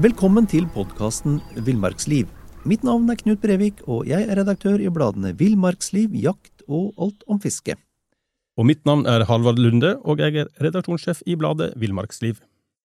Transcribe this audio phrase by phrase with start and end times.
[0.00, 1.34] Velkommen til podkasten
[1.66, 2.24] Villmarksliv.
[2.64, 7.26] Mitt navn er Knut Brevik, og jeg er redaktør i bladene Villmarksliv, Jakt og Alt
[7.28, 7.76] om fiske.
[8.56, 12.40] Og mitt navn er Halvard Lunde, og jeg er redaksjonssjef i bladet Villmarksliv.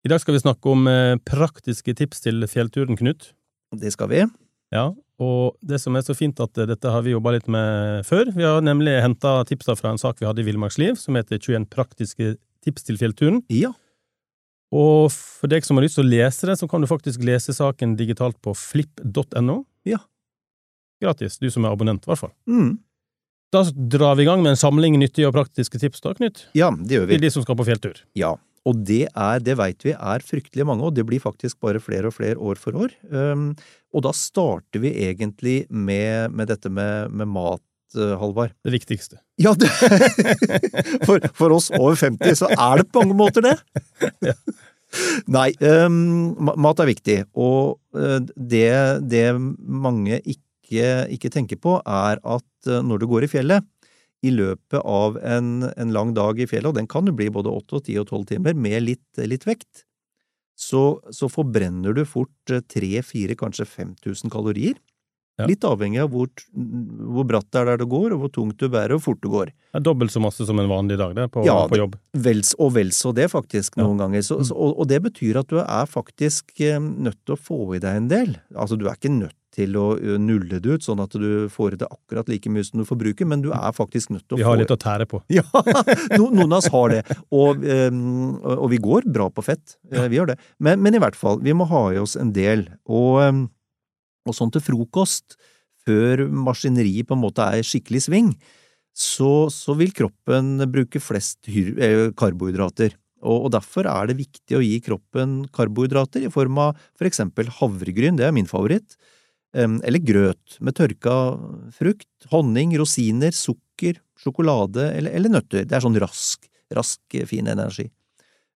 [0.06, 3.32] I dag skal vi snakke om eh, praktiske tips til fjellturen, Knut.
[3.74, 4.22] Det skal vi.
[4.70, 8.06] Ja, og det som er så fint at eh, dette har vi jobba litt med
[8.06, 8.30] før.
[8.38, 11.66] Vi har nemlig henta tipsa fra en sak vi hadde i Villmarksliv, som heter 21
[11.74, 13.42] praktiske tips til fjellturen.
[13.50, 13.74] Ja.
[14.72, 17.54] Og for deg som har lyst til å lese det, så kan du faktisk lese
[17.54, 19.60] saken digitalt på flipp.no.
[19.88, 20.00] Ja.
[21.02, 22.34] Gratis, du som er abonnent, i hvert fall.
[22.48, 22.78] Mm.
[23.54, 26.46] Da drar vi i gang med en samling nyttige og praktiske tips, da, Knut?
[26.58, 27.18] Ja, det gjør vi.
[27.18, 28.00] Til de som skal på fjelltur.
[28.18, 28.34] Ja.
[28.64, 32.08] Og det er, det veit vi er fryktelig mange, og det blir faktisk bare flere
[32.08, 32.94] og flere år for år.
[33.12, 33.50] Um,
[33.94, 37.62] og da starter vi egentlig med, med dette med, med mat,
[37.94, 38.54] Halvard.
[38.64, 39.20] Det viktigste.
[39.40, 39.70] Ja, det,
[41.06, 43.56] for, for oss over 50 så er det på mange måter det.
[44.24, 44.36] Ja.
[45.30, 48.70] Nei, um, mat er viktig, og uh, det,
[49.10, 53.66] det mange ikke, ikke tenker på, er at uh, når du går i fjellet,
[54.24, 57.52] i løpet av en, en lang dag i fjellet, og den kan jo bli både
[57.52, 59.84] 8, og 10 og 12 timer, med litt, litt vekt,
[60.54, 64.78] så, så forbrenner du fort 3000, kanskje 5000 kalorier.
[65.40, 65.48] Ja.
[65.50, 68.68] Litt avhengig av hvor, hvor bratt det er der det går, og hvor tungt du
[68.70, 69.50] bærer, og hvor fort du går.
[69.74, 71.96] Det er dobbelt så masse som en vanlig dag, det, på, Ja, på jobb.
[72.14, 73.82] Vel, og vel så det, faktisk, Ja.
[73.88, 74.22] noen ganger.
[74.22, 77.58] Så, så, og, og det betyr at du er faktisk eh, nødt til å få
[77.74, 78.36] i deg en del.
[78.54, 79.84] Altså, du er ikke nødt til å
[80.18, 83.26] nulle det ut, sånn at du får i deg akkurat like mye som du forbruker,
[83.30, 85.20] men du er faktisk nødt til å få Vi få har litt å tære på.
[85.36, 85.44] Ja,
[86.18, 87.02] noen av oss har det.
[87.34, 89.76] Og, ehm, og vi går bra på fett.
[89.90, 90.38] Eh, Vi gjør det.
[90.62, 92.66] Men, men i hvert fall, vi må ha i oss en del.
[92.86, 93.44] Og, ehm,
[94.24, 95.38] og sånn til frokost,
[95.84, 98.30] før maskineriet på en måte er skikkelig sving,
[98.94, 102.94] så, så vil kroppen bruke flest eh, karbohydrater.
[103.24, 107.50] Og, og derfor er det viktig å gi kroppen karbohydrater i form av for eksempel
[107.58, 108.96] havregryn, det er min favoritt,
[109.54, 111.12] eller grøt med tørka
[111.76, 115.62] frukt, honning, rosiner, sukker, sjokolade eller, eller nøtter.
[115.62, 117.86] Det er sånn rask, rask, fin energi.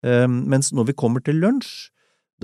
[0.05, 1.91] Mens når vi kommer til lunsj,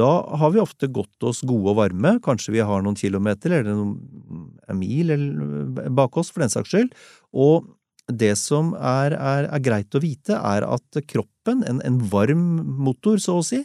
[0.00, 3.70] da har vi ofte gått oss gode og varme, kanskje vi har noen kilometer eller
[3.70, 6.96] en mil eller, bak oss for den saks skyld,
[7.36, 7.68] og
[8.10, 12.44] det som er, er, er greit å vite, er at kroppen, en, en varm
[12.82, 13.62] motor så å si,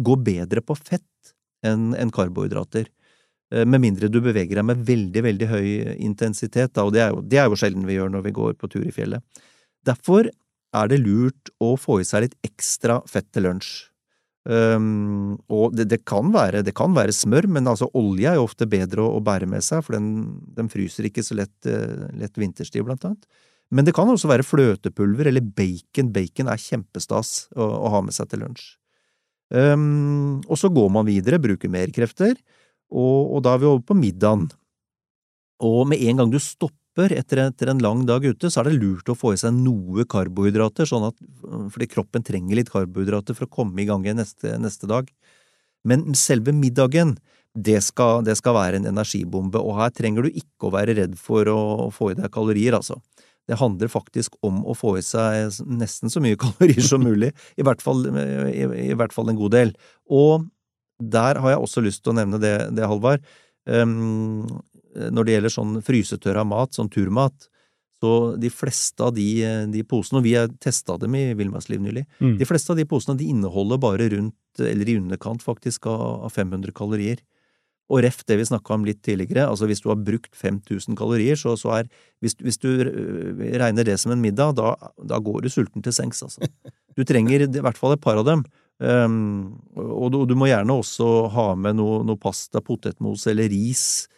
[0.00, 1.34] går bedre på fett
[1.66, 2.88] enn en karbohydrater.
[3.52, 7.12] Eh, Med mindre du beveger deg med veldig, veldig høy intensitet, da, og det er,
[7.12, 9.44] jo, det er jo sjelden vi gjør når vi går på tur i fjellet.
[9.86, 10.30] Derfor
[10.72, 13.91] er det lurt å få i seg litt ekstra fett til lunsj.
[14.42, 18.46] Um, og det, det, kan være, det kan være smør, men altså olje er jo
[18.48, 20.08] ofte bedre å, å bære med seg, for den,
[20.56, 23.28] den fryser ikke så lett, uh, lett vinterstid, blant annet.
[23.72, 26.10] Men det kan også være fløtepulver eller bacon.
[26.12, 28.66] Bacon er kjempestas å, å ha med seg til lunsj.
[29.52, 32.34] Um, og så går man videre, bruker mer krefter,
[32.92, 34.48] og, og da er vi over på middagen.
[35.62, 38.80] Og med en gang du stopper etter, etter en lang dag ute, så er det
[38.82, 41.16] lurt å få i seg noe karbohydrater, sånn at,
[41.72, 45.08] fordi kroppen trenger litt karbohydrater for å komme i gang igjen neste, neste dag.
[45.88, 47.16] Men selve middagen,
[47.52, 51.18] det skal, det skal være en energibombe, og her trenger du ikke å være redd
[51.20, 53.00] for å, å få i deg kalorier, altså.
[53.50, 57.66] Det handler faktisk om å få i seg nesten så mye kalorier som mulig, i
[57.66, 59.74] hvert fall, i, i hvert fall en god del.
[60.12, 60.46] Og
[61.02, 63.24] der har jeg også lyst til å nevne det, det Halvard.
[63.66, 64.46] Um,
[64.94, 67.48] når det gjelder sånn frysetørra mat, sånn turmat,
[68.02, 69.26] så de fleste av de,
[69.70, 72.36] de posene, og vi har testa dem i Villmarksliv nylig, Mm.
[72.40, 76.32] de fleste av de posene de inneholder bare rundt, eller i underkant faktisk, av av
[76.34, 77.22] 500 kalorier.
[77.92, 81.36] Og ref det vi snakka om litt tidligere, altså hvis du har brukt 5000 kalorier,
[81.36, 81.88] så, så er
[82.22, 85.92] hvis, hvis du øh, regner det som en middag, da, da går du sulten til
[85.92, 86.40] sengs, altså.
[86.96, 88.42] Du trenger i hvert fall et par av dem.
[88.82, 94.08] Um, og, du, du må gjerne også ha med noe, noe pasta, potetmos eller ris,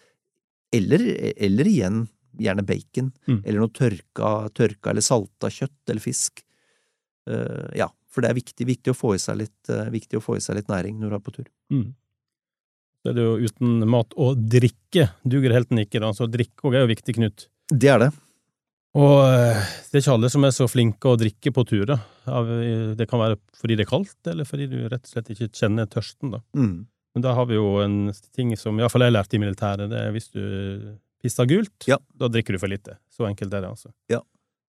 [0.77, 1.05] eller,
[1.37, 2.05] eller igjen
[2.41, 3.43] gjerne bacon, Mm.
[3.45, 6.43] eller noe tørka, tørka eller salta kjøtt eller fisk.
[7.31, 10.25] Uh, ja, for det er viktig, viktig, å få i seg litt, uh, viktig å
[10.25, 11.47] få i seg litt næring når du er på tur.
[11.73, 11.87] Mm.
[13.05, 16.77] Så er det jo uten mat og drikke duger helten ikke, da, så drikke òg
[16.77, 17.47] er jo viktig, Knut.
[17.71, 18.11] Det er det.
[18.95, 19.59] Og eh,
[19.91, 21.97] det er ikke alle som er så flinke å drikke på tur, da.
[22.95, 25.89] Det kan være fordi det er kaldt, eller fordi du rett og slett ikke kjenner
[25.91, 26.41] tørsten, da.
[26.57, 26.85] Mm.
[27.15, 30.11] Men da har vi jo en ting som iallfall jeg lærte i militæret, det er
[30.15, 30.41] hvis du
[31.23, 31.97] pisser gult, Ja.
[32.19, 32.97] da drikker du for lite.
[33.09, 33.89] Så enkelt er det, altså.
[34.11, 34.19] Ja.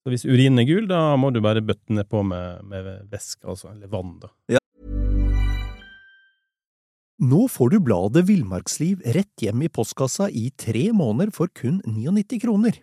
[0.06, 3.42] Så hvis urinen er gul, da må du bare bøtte ned på med, med væske,
[3.50, 4.28] altså, eller vann, da.
[7.26, 12.40] Nå får du bladet Villmarksliv rett hjem i postkassa i tre måneder for kun 99
[12.44, 12.76] kroner.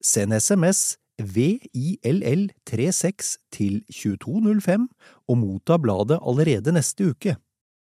[0.00, 4.86] Send SMS VILL36 til 2205
[5.28, 7.34] og motta bladet allerede neste uke.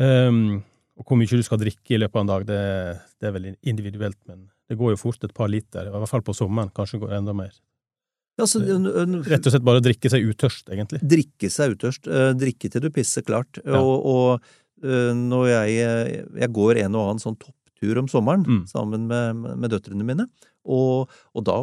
[0.00, 0.62] Um,
[1.00, 2.60] og hvor mye du skal drikke i løpet av en dag, det,
[3.20, 6.22] det er veldig individuelt, men det går jo fort et par liter, i hvert fall
[6.24, 6.70] på sommeren.
[6.76, 7.54] Kanskje går det enda mer.
[8.40, 11.00] En, en, Rett og slett bare drikke seg utørst, egentlig.
[11.04, 12.06] drikke seg utørst.
[12.08, 13.58] eh, drikke til du pisser klart.
[13.64, 13.80] Ja.
[13.82, 18.62] Og, og eh, når jeg, jeg går en og annen sånn topptur om sommeren Mm.
[18.68, 20.28] sammen med, med døtrene mine,
[20.68, 21.58] og, og da,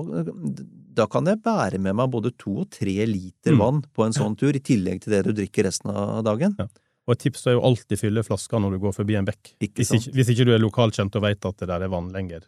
[0.98, 3.62] da kan jeg bære med meg både to og tre liter Mm.
[3.62, 6.56] vann på en sånn tur, i tillegg til det du drikker resten av dagen.
[6.60, 6.68] Ja.
[7.08, 9.54] Og et tips er jo alltid fylle flaska når du går forbi en bekk.
[9.64, 12.10] Ikke Hvis ikke, hvis ikke du er lokalkjent og veit at det der er vann
[12.12, 12.44] lenger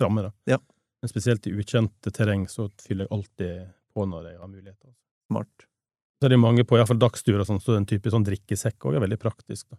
[0.00, 0.32] framme.
[0.50, 0.58] Ja.
[1.00, 4.76] Men spesielt i ukjente terreng så fyller jeg alltid på når jeg har mulighet.
[4.82, 4.96] altså.
[5.30, 5.66] Smart.
[6.20, 9.04] Så er det mange på iallfall dagsturer sånn, så en type sånn drikkesekk òg er
[9.06, 9.70] veldig praktisk.
[9.70, 9.78] da.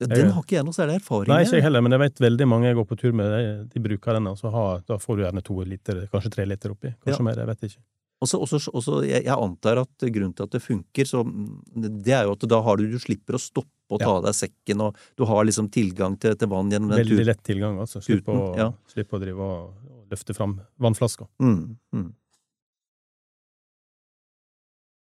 [0.00, 2.20] Ja, Den har ikke jeg noe særlig erfaring Nei, ikke jeg heller, men jeg vet
[2.24, 4.96] veldig mange jeg går på tur med, de, de bruker den, og så har, da
[4.96, 6.94] får du gjerne to liter, kanskje tre liter oppi.
[7.04, 7.26] Kanskje Ja.
[7.26, 7.82] mer, jeg vet ikke.
[8.20, 12.12] Også, også, også, jeg, jeg antar at grunnen til at det funker, så mm, det
[12.12, 14.82] er jo at da har du, du slipper å stoppe og ta av deg sekken,
[14.84, 17.14] og du har liksom tilgang til, til vann gjennom den turen.
[17.16, 18.02] Veldig lett tilgang, altså.
[18.04, 18.68] Slipp å, ja.
[18.92, 21.26] slipp å drive og, og løfte fram vannflaska.
[21.42, 21.62] Mm,
[21.96, 22.06] mm.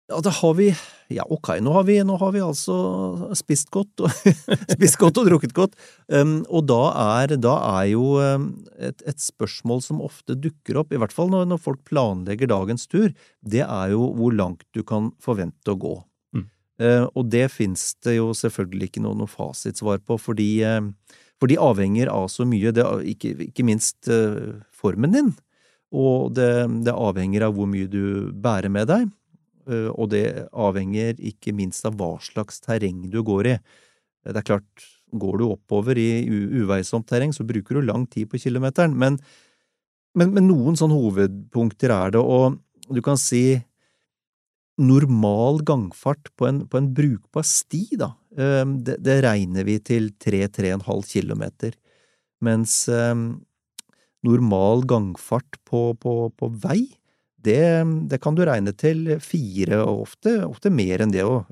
[0.08, 0.70] Ja, da har vi
[1.12, 2.74] Ja, ok, nå har vi, nå har vi altså
[3.36, 4.12] spist godt og,
[4.76, 5.76] spist godt og drukket godt.
[6.12, 6.80] Um, og da
[7.20, 11.32] er, da er jo um, et, et spørsmål som ofte dukker opp, i hvert fall
[11.32, 13.08] når, når folk planlegger dagens tur,
[13.40, 15.94] det er jo hvor langt du kan forvente å gå.
[16.36, 16.46] Mm.
[16.84, 21.52] Uh, og det fins det jo selvfølgelig ikke noe, noe fasitsvar på, fordi, uh, for
[21.52, 22.84] de avhenger av så mye, det,
[23.14, 25.32] ikke, ikke minst uh, formen din.
[25.88, 26.50] Og det,
[26.84, 29.08] det avhenger av hvor mye du bærer med deg,
[29.68, 33.56] og det avhenger ikke minst av hva slags terreng du går i.
[34.28, 34.86] Det er klart,
[35.16, 39.18] går du oppover i uveisomt terreng, så bruker du lang tid på kilometeren, men,
[40.18, 42.58] men, men noen sånne hovedpunkter er det, og
[42.92, 43.60] du kan si
[44.78, 50.12] normal gangfart på en, på en brukbar sti, da, eh, det, det regner vi til
[50.22, 51.74] 3-3,5 kilometer,
[52.44, 53.14] mens eh,
[54.26, 56.82] normal gangfart på, på, på vei,
[57.44, 57.62] det,
[58.10, 61.50] det kan du regne til fire, og ofte, ofte mer enn det òg,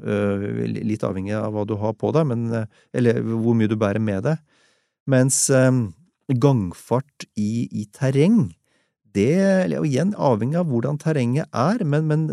[0.75, 2.67] litt avhengig av hva du har på deg, men, eh,
[2.97, 4.41] eller hvor mye du bærer med deg.
[5.07, 5.71] Mens eh,
[6.43, 8.49] gangfart i, i terreng,
[9.17, 12.27] det er igjen avhengig av hvordan terrenget er, men, men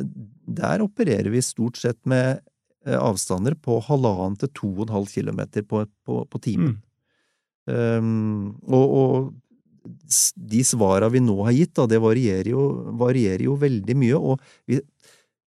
[0.49, 2.41] der opererer vi stort sett med
[2.87, 6.81] eh, avstander på halvannen til to og en halv kilometer på, på, på timen.
[7.63, 9.29] Um, og, og
[9.83, 12.67] de svara vi nå har gitt, da, det varierer jo,
[12.99, 14.79] varierer jo veldig mye, og vi,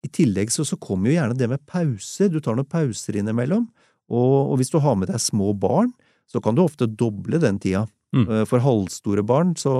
[0.05, 3.65] i tillegg så, så kommer jo gjerne det med pauser, du tar noen pauser innimellom,
[4.07, 5.91] og, og hvis du har med deg små barn,
[6.27, 7.85] så kan du ofte doble den tida.
[8.15, 8.27] Mm.
[8.27, 9.73] Eh, For halvstore barn, så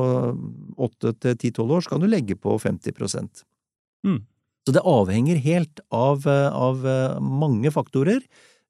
[0.77, 3.45] åtte til ti-tolv år, så kan du legge på 50
[4.05, 4.21] Mm.
[4.67, 8.21] Så det avhenger helt av, eh, av eh, mange faktorer.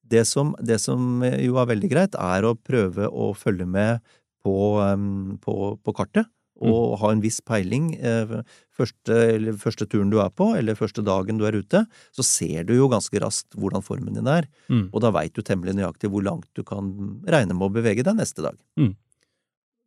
[0.07, 3.99] Det som, det som jo er veldig greit, er å prøve å følge med
[4.47, 4.57] på,
[5.43, 7.91] på, på kartet, og ha en viss peiling.
[8.01, 8.39] eh,
[8.77, 12.63] Første, eller første turen du er på, eller første dagen du er ute, så ser
[12.65, 14.87] du jo ganske raskt hvordan formen din er, Mm.
[14.93, 16.91] og da veit du temmelig nøyaktig hvor langt du kan
[17.25, 18.57] regne med å bevege deg neste dag.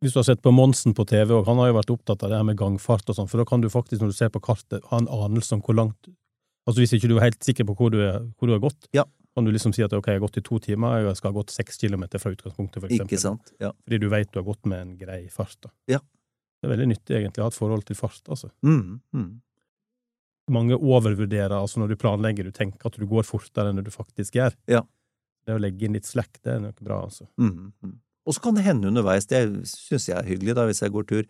[0.01, 2.31] Hvis du har sett på Monsen på TV, og han har jo vært opptatt av
[2.33, 4.41] det her med gangfart og sånn, for da kan du faktisk, når du ser på
[4.43, 6.11] kartet, ha en anelse om hvor langt
[6.69, 8.85] Altså hvis ikke du er helt sikker på hvor du, er, hvor du har gått,
[8.93, 9.03] Ja.
[9.35, 11.37] Kan du liksom si at ok, jeg har gått i to timer, jeg skal ha
[11.39, 13.07] gått seks kilometer fra utgangspunktet, for eksempel.
[13.15, 13.53] Ikke sant?
[13.63, 13.69] Ja.
[13.85, 15.55] Fordi du vet du har gått med en grei fart.
[15.63, 15.71] da.
[15.87, 15.99] Ja.
[16.61, 18.51] Det er veldig nyttig egentlig å ha et forhold til fart, altså.
[18.67, 19.29] Mm, mm.
[20.51, 24.35] Mange overvurderer altså når du planlegger, du tenker at du går fortere enn du faktisk
[24.35, 24.55] gjør.
[24.69, 24.81] Ja.
[25.47, 27.25] Det å legge inn litt slack, det er nok bra, altså.
[27.41, 27.95] Mm, mm.
[28.27, 31.07] Og så kan det hende underveis, det syns jeg er hyggelig da, hvis jeg går
[31.09, 31.23] tur.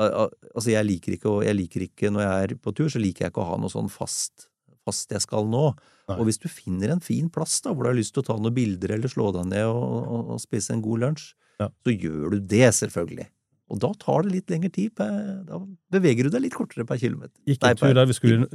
[0.00, 2.98] Al- al- Altså, jeg liker ikke, jeg liker ikke når jeg er på tur, så
[3.02, 4.48] liker jeg ikke å ha noe sånn fast,
[4.88, 5.68] fast jeg skal nå.
[6.08, 6.16] Nei.
[6.18, 8.34] Og hvis du finner en fin plass da, hvor du har lyst til å ta
[8.40, 11.28] noen bilder eller slå deg ned og, og, og spise en god lunsj,
[11.62, 11.68] Ja.
[11.86, 13.28] så gjør du det, selvfølgelig.
[13.72, 15.60] Og da tar det litt lengre tid, per- da
[15.94, 17.32] beveger du deg litt kortere per kilometer.
[17.48, 18.48] Gikk en tur der vi skulle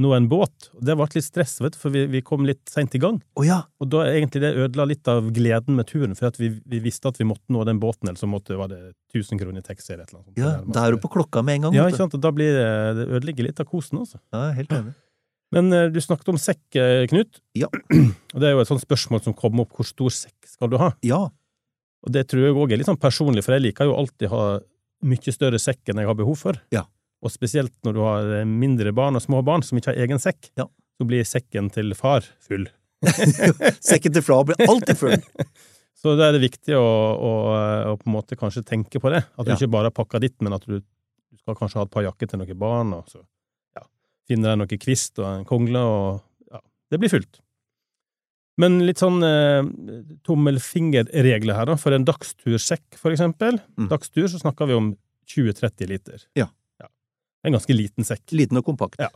[0.00, 2.94] nå en båt, det ble litt stress, vet du, for vi, vi kom litt seint
[2.94, 3.16] i gang.
[3.38, 3.60] Oh, ja!
[3.82, 6.78] Og da er egentlig det ødela litt av gleden med turen, for at vi, vi
[6.82, 8.80] visste at vi måtte nå den båten, eller så måtte, var det
[9.12, 10.38] 1000 kroner i taxi eller et eller annet.
[10.38, 11.74] ja da er du på klokka med en gang.
[11.80, 12.66] Ja, ikke sant, og da blir det,
[13.00, 14.22] det ødelegger litt av kosen, altså.
[14.32, 14.94] Ja, helt enig.
[15.52, 17.40] Men eh, du snakket om sekk, eh, Knut.
[17.58, 17.66] Ja.
[17.70, 20.76] Og det er jo et sånt spørsmål som kommer opp, hvor stor sekk skal du
[20.78, 20.92] ha?
[21.06, 21.24] Ja.
[22.06, 24.34] Og det tror jeg òg er litt sånn personlig, for jeg liker jo alltid å
[24.36, 24.44] ha
[25.10, 26.60] mye større sekk enn jeg har behov for.
[26.72, 26.84] Ja.
[27.20, 30.22] Og spesielt når du har eh, mindre barn og små barn som ikke har egen
[30.22, 30.68] sekk, Ja.
[31.00, 32.68] så blir sekken til far full.
[33.90, 35.16] Sekken til far blir alltid full.
[36.00, 37.30] Så da er det viktig å, å,
[37.90, 39.18] å på en måte kanskje tenke på det.
[39.36, 39.56] At du Ja.
[39.58, 42.30] ikke bare har pakka ditt, men at du, du skal kanskje ha et par jakker
[42.30, 43.20] til noen barn, og så
[44.30, 47.42] finner deg noe kvist og en kongle, og ja, det blir fullt.
[48.60, 49.60] Men litt sånn eh,
[50.26, 51.76] tommelfingerregler her, da.
[51.80, 53.60] For en dagstursekk, for eksempel.
[53.78, 53.88] Mm.
[53.92, 54.90] Dagstur så snakker vi om
[55.30, 56.24] 20-30 liter.
[56.36, 56.50] Ja.
[57.46, 58.26] En ganske liten sekk.
[58.36, 59.00] Liten og kompakt.
[59.00, 59.08] Ja.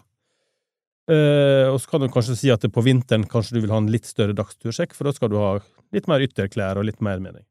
[1.12, 3.90] Eh, og så kan du kanskje si at på vinteren kanskje du vil ha en
[3.92, 5.59] litt større dagstursekk, for da skal du ha
[5.94, 7.44] litt mer ytterklær og litt mer med deg.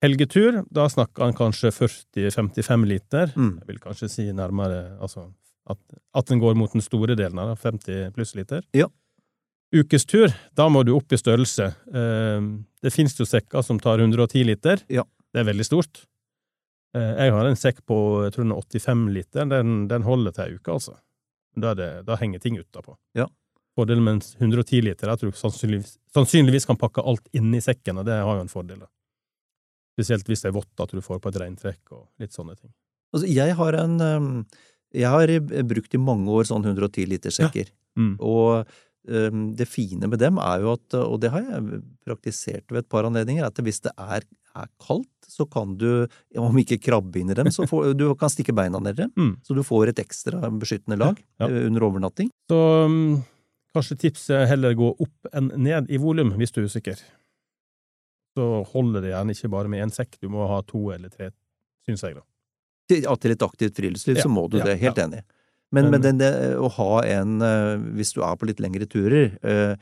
[0.00, 3.34] Helgetur, da snakker han kanskje 40-55 liter.
[3.34, 3.56] Mm.
[3.60, 5.26] Jeg vil kanskje si nærmere altså
[5.68, 5.80] at,
[6.16, 8.64] at den går mot den store delen av det, 50 pluss liter.
[8.76, 8.88] Ja.
[9.70, 11.68] Ukestur, da må du opp i størrelse.
[11.94, 12.46] Eh,
[12.82, 14.82] det finnes jo sekker som tar 110 liter.
[14.90, 15.04] Ja.
[15.30, 16.02] Det er veldig stort.
[16.96, 19.46] Eh, jeg har en sekk på jeg tror den er 85 liter.
[19.52, 20.96] Den, den holder til ei uke, altså.
[21.58, 22.96] Da, det, da henger ting utapå.
[23.18, 23.28] Ja.
[23.78, 28.08] Fordelen med 110 liter er at du sannsynligvis, sannsynligvis kan pakke alt inni sekken, og
[28.08, 28.82] det har jo en fordel.
[29.94, 32.72] Spesielt hvis det er vått, at du får på et regntrekk og litt sånne ting.
[33.14, 34.28] Altså, jeg har en um,
[34.96, 37.70] Jeg har eh, brukt i mange år sånn 110 liters sekker.
[37.98, 38.14] Mm.
[38.22, 38.66] Og
[39.10, 42.88] um, det fine med dem er jo at, og det har jeg praktisert ved et
[42.90, 46.06] par anledninger, at hvis det er, er kaldt, så kan du,
[46.42, 49.12] om ikke krabbe inn i dem, så får, du kan stikke beina ned i dem.
[49.16, 49.34] Mm.
[49.46, 51.46] Så du får et ekstra beskyttende lag Ja.
[51.46, 51.66] Ja.
[51.68, 52.32] under overnatting.
[52.50, 53.20] Så um,
[53.76, 56.98] kanskje tipset heller gå opp enn ned i volum, hvis du er usikker.
[58.38, 61.30] Så holder det gjerne ikke bare med én sekk, du må ha to eller tre,
[61.86, 62.22] syns jeg, da.
[62.90, 65.06] Til, et aktivt friluftsliv Ja, så må du ja, det, helt ja.
[65.08, 65.22] enig.
[65.70, 68.88] Men, Men- men den, det, å ha en, eh, hvis du er på litt lengre
[68.90, 69.76] turer, eh,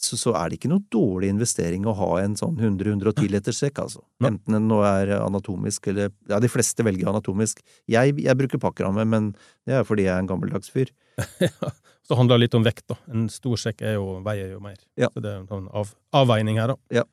[0.00, 3.82] så, så er det ikke noe dårlig investering å ha en sånn 100-110 liters sekk,
[3.82, 4.00] altså.
[4.24, 7.60] Enten den nå er anatomisk eller Ja, de fleste velger anatomisk.
[7.88, 9.32] Jeg, jeg bruker pakkramme, men
[9.68, 10.88] det er fordi jeg er en gammeldags fyr.
[12.08, 12.96] Så handler det litt om vekt, da.
[13.12, 14.78] En stor sekk er jo, veier jo mer.
[14.98, 15.08] Ja.
[15.12, 17.04] Så det er en sånn av, avveining her, da.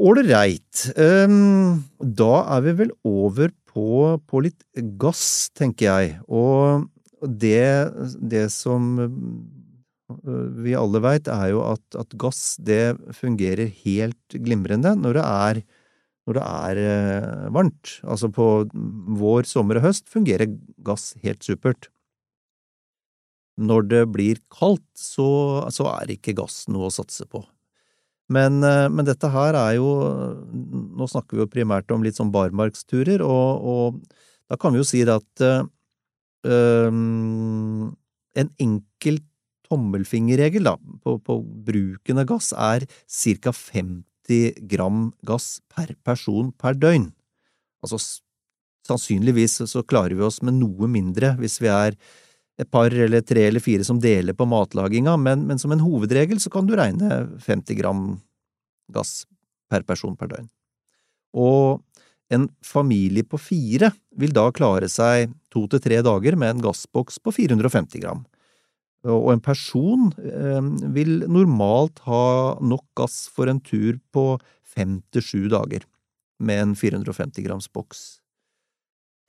[0.00, 0.86] Ålreit.
[0.96, 4.64] Um, da er vi vel over på, på litt
[5.00, 6.16] gass, tenker jeg.
[6.28, 6.86] Og
[7.22, 14.36] det, det som øh, vi alle veit, er jo at, at gass det fungerer helt
[14.44, 15.62] glimrende når det er,
[16.26, 17.96] når det er øh, varmt.
[18.02, 18.50] Altså på
[19.22, 20.50] vår, sommer og høst fungerer
[20.84, 21.88] gass helt supert.
[23.60, 25.28] Når det blir kaldt, så,
[25.70, 27.44] så er ikke gass noe å satse på.
[28.32, 29.88] Men, eh, men dette her er jo
[30.52, 34.00] Nå snakker vi jo primært om litt sånn barmarksturer, og, og
[34.50, 36.92] da kan vi jo si at øh,
[38.42, 39.20] en enkel
[39.68, 43.54] tommelfingerregel da, på, på bruken av gass er ca.
[43.56, 47.08] 50 gram gass per person per døgn.
[47.82, 47.98] Altså
[48.86, 51.96] sannsynligvis så klarer vi oss med noe mindre hvis vi er
[52.60, 56.40] et par eller tre eller fire som deler på matlaginga, men, men som en hovedregel
[56.42, 58.02] så kan du regne 50 gram
[58.92, 59.22] gass
[59.72, 60.50] per person per døgn.
[61.32, 61.80] Og
[62.32, 67.18] en familie på fire vil da klare seg to til tre dager med en gassboks
[67.24, 68.22] på 450 gram.
[69.02, 70.62] Og en person eh,
[70.94, 75.84] vil normalt ha nok gass for en tur på fem til sju dager
[76.42, 78.21] med en 450 grams boks.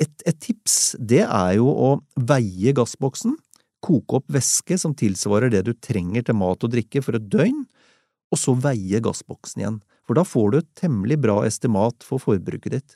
[0.01, 3.35] Et, et tips, det er jo å veie gassboksen,
[3.83, 7.65] koke opp væske som tilsvarer det du trenger til mat og drikke for et døgn,
[8.33, 12.73] og så veie gassboksen igjen, for da får du et temmelig bra estimat for forbruket
[12.73, 12.95] ditt.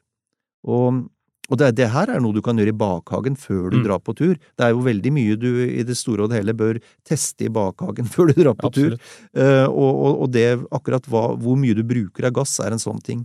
[0.68, 1.04] Og,
[1.48, 3.84] og det, det her er noe du kan gjøre i bakhagen før du Mm.
[3.86, 4.34] drar på tur.
[4.58, 7.54] Det er jo veldig mye du i det store og det hele bør teste i
[7.54, 8.98] bakhagen før du drar på tur.
[8.98, 9.38] Absolutt.
[9.38, 12.82] Eh, og, og, og det, akkurat hva, hvor mye du bruker av gass, er en
[12.84, 13.22] sånn ting.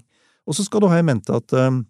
[0.46, 1.80] Og så skal du ha i mente at eh,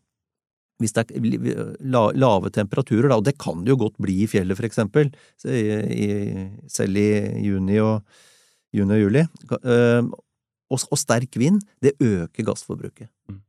[0.82, 4.58] hvis det er lave temperaturer, da, og det kan det jo godt bli i fjellet,
[4.58, 7.08] for eksempel, selv i
[7.46, 8.02] juni og,
[8.74, 13.08] juni og juli, og, og sterk vind, det øker gassforbruket.
[13.30, 13.40] Mm.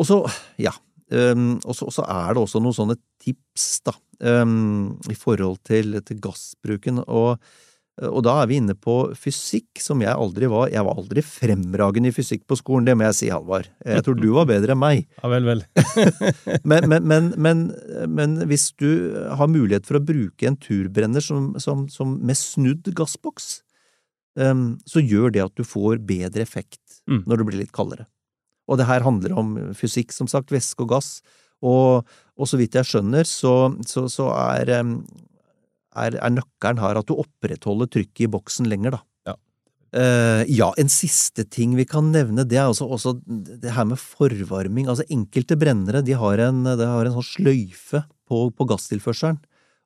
[0.00, 0.22] Og så,
[0.62, 0.72] ja,
[1.12, 3.92] og så er det også noen sånne tips, da,
[5.12, 7.02] i forhold til, til gassbruken.
[7.04, 7.36] Og,
[8.08, 10.70] og da er vi inne på fysikk, som jeg aldri var.
[10.72, 13.68] Jeg var aldri fremragende i fysikk på skolen, det må jeg si, Halvard.
[13.84, 15.02] Jeg tror du var bedre enn meg.
[15.22, 15.60] Ja vel, vel.
[16.70, 17.60] Men, men, men, men,
[18.08, 18.88] men hvis du
[19.36, 23.60] har mulighet for å bruke en turbrenner som, som, som med snudd gassboks,
[24.40, 26.78] um, så gjør det at du får bedre effekt
[27.10, 27.24] Mm.
[27.26, 28.04] når det blir litt kaldere.
[28.70, 31.08] Og det her handler om fysikk, som sagt, væske og gass.
[31.58, 32.06] Og,
[32.38, 35.00] og så vidt jeg skjønner, så, så, så er, um,
[35.96, 39.00] er, er nøkkelen her at du opprettholder trykket i boksen lenger, da.
[39.30, 39.34] Ja.
[39.92, 44.00] Uh, ja, en siste ting vi kan nevne, det er også, også det her med
[44.00, 44.88] forvarming.
[44.88, 49.40] Altså, enkelte brennere de har en, de har en sånn sløyfe på, på gasstilførselen.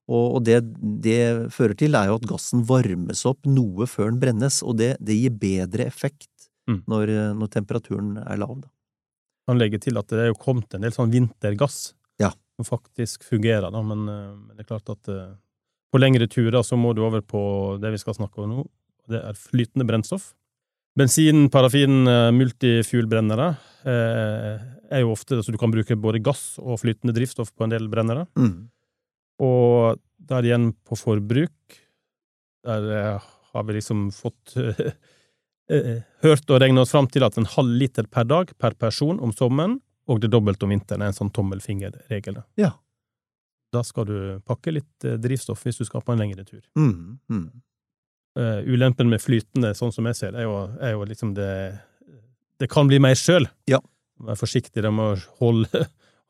[0.06, 0.60] Og, og det
[1.02, 4.92] det fører til, er jo at gassen varmes opp noe før den brennes, og det,
[5.02, 6.30] det gir bedre effekt
[6.66, 6.80] Mm.
[6.90, 8.56] når, når temperaturen er lav.
[8.58, 8.66] Da.
[9.46, 12.32] Man legger til at det er jo kommet en del sånn vintergass Ja.
[12.58, 15.36] som faktisk fungerer, da, men, eh, men det er klart at eh,
[15.92, 17.40] på lengre turer så må du over på
[17.82, 18.66] det vi skal snakke om nå,
[19.10, 20.32] det er flytende brennstoff.
[20.96, 23.50] Bensin, parafin, eh, multifuel-brennere
[23.84, 27.74] eh, er jo ofte så du kan bruke både gass og flytende drivstoff på en
[27.74, 28.24] del brennere.
[28.38, 28.70] Mm.
[29.44, 31.76] Og der igjen på forbruk,
[32.66, 34.56] der eh, har vi liksom fått
[35.70, 39.20] eh, hørt og regnet oss fram til at en halv liter per dag per person
[39.20, 42.40] om sommeren, og det dobbelte om vinteren er en sånn tommelfingerregel.
[42.60, 42.72] Ja.
[43.74, 46.62] Da skal du pakke litt eh, drivstoff hvis du skal på en lengre tur.
[46.78, 47.18] Mm.
[47.32, 47.46] Mm.
[48.36, 51.52] Uh, ulempen med flytende, sånn som jeg ser det, er jo, er jo liksom det
[52.60, 53.48] Det kan bli mer sjøl.
[53.68, 53.80] Ja.
[54.20, 55.06] Vær forsiktig med må
[55.40, 55.86] holde,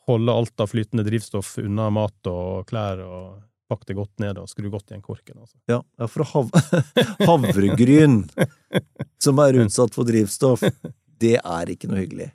[0.06, 4.48] holde alt av flytende drivstoff unna mat og klær, og pakke det godt ned og
[4.50, 5.38] skru godt igjen korken.
[5.42, 5.58] Altså.
[5.70, 6.50] Ja, ja, for hav
[7.28, 8.22] havregryn
[9.22, 10.64] som er utsatt for drivstoff,
[11.20, 12.30] det er ikke noe hyggelig.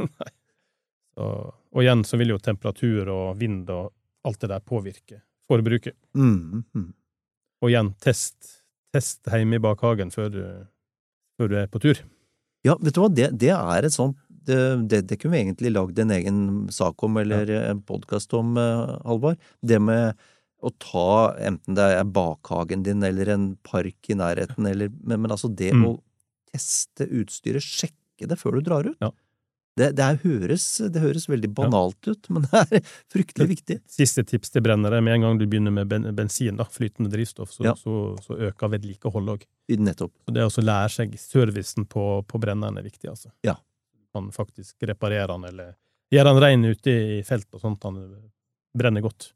[1.11, 3.91] Så, og igjen så vil jo temperatur og vind og
[4.27, 5.95] alt det der påvirker forbruket.
[6.15, 6.63] Mm.
[6.75, 6.89] Mm.
[7.61, 8.61] Og igjen, test,
[8.93, 10.41] test hjemme i bakhagen før du,
[11.39, 11.99] før du er på tur.
[12.65, 14.57] Ja, vet du hva, det, det er et sånt det,
[14.89, 16.37] det, det kunne vi egentlig lagd en egen
[16.73, 19.41] sak om, eller en podkast om, eh, Halvard.
[19.61, 20.17] Det med
[20.61, 25.31] å ta, enten det er bakhagen din eller en park i nærheten, eller Men, men
[25.31, 25.85] altså, det Mm.
[25.85, 26.01] å
[26.51, 28.97] teste utstyret, sjekke det før du drar ut.
[29.01, 29.11] Ja.
[29.79, 33.77] Det, det, høres, det høres veldig banalt ut, men det er fryktelig viktig.
[33.89, 37.53] Siste tips til brennere, med en gang du begynner med ben, bensin, da, flytende drivstoff,
[37.55, 37.75] så, Ja.
[37.79, 39.45] så, så øker vedlikeholdet òg.
[39.79, 40.11] Nettopp.
[40.27, 43.31] Så det å lære seg servicen på, på brenneren er viktig, altså.
[43.47, 43.55] Ja.
[44.17, 45.71] Man faktisk reparere den, eller
[46.11, 48.01] gjøre den rein ute i felt og sånt, han
[48.75, 49.31] brenner godt.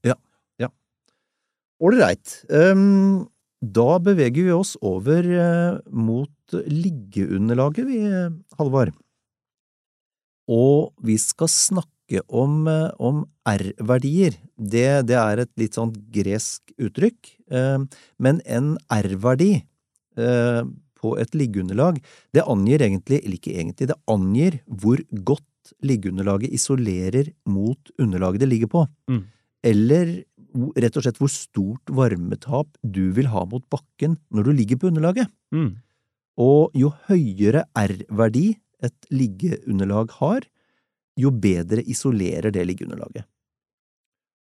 [1.83, 2.37] Ålreit.
[2.49, 3.25] Um,
[3.59, 7.99] da beveger vi oss over uh, mot liggeunderlaget, vi,
[8.59, 8.93] Halvard.
[10.51, 14.37] Og vi skal snakke om, eh, om R-verdier.
[14.55, 17.79] Det, det er et litt sånn gresk uttrykk, eh,
[18.19, 19.53] men en R-verdi
[20.17, 20.61] eh,
[20.95, 21.99] på et liggeunderlag,
[22.33, 28.51] det angir egentlig, eller ikke egentlig, det angir hvor godt liggeunderlaget isolerer mot underlaget det
[28.51, 28.85] ligger på.
[29.09, 29.23] Mm.
[29.65, 30.13] Eller
[30.77, 34.91] rett og slett hvor stort varmetap du vil ha mot bakken når du ligger på
[34.91, 35.31] underlaget.
[35.55, 35.73] Mm.
[36.41, 40.47] Og jo høyere R-verdi et liggeunderlag har,
[41.15, 43.23] jo bedre isolerer det liggeunderlaget.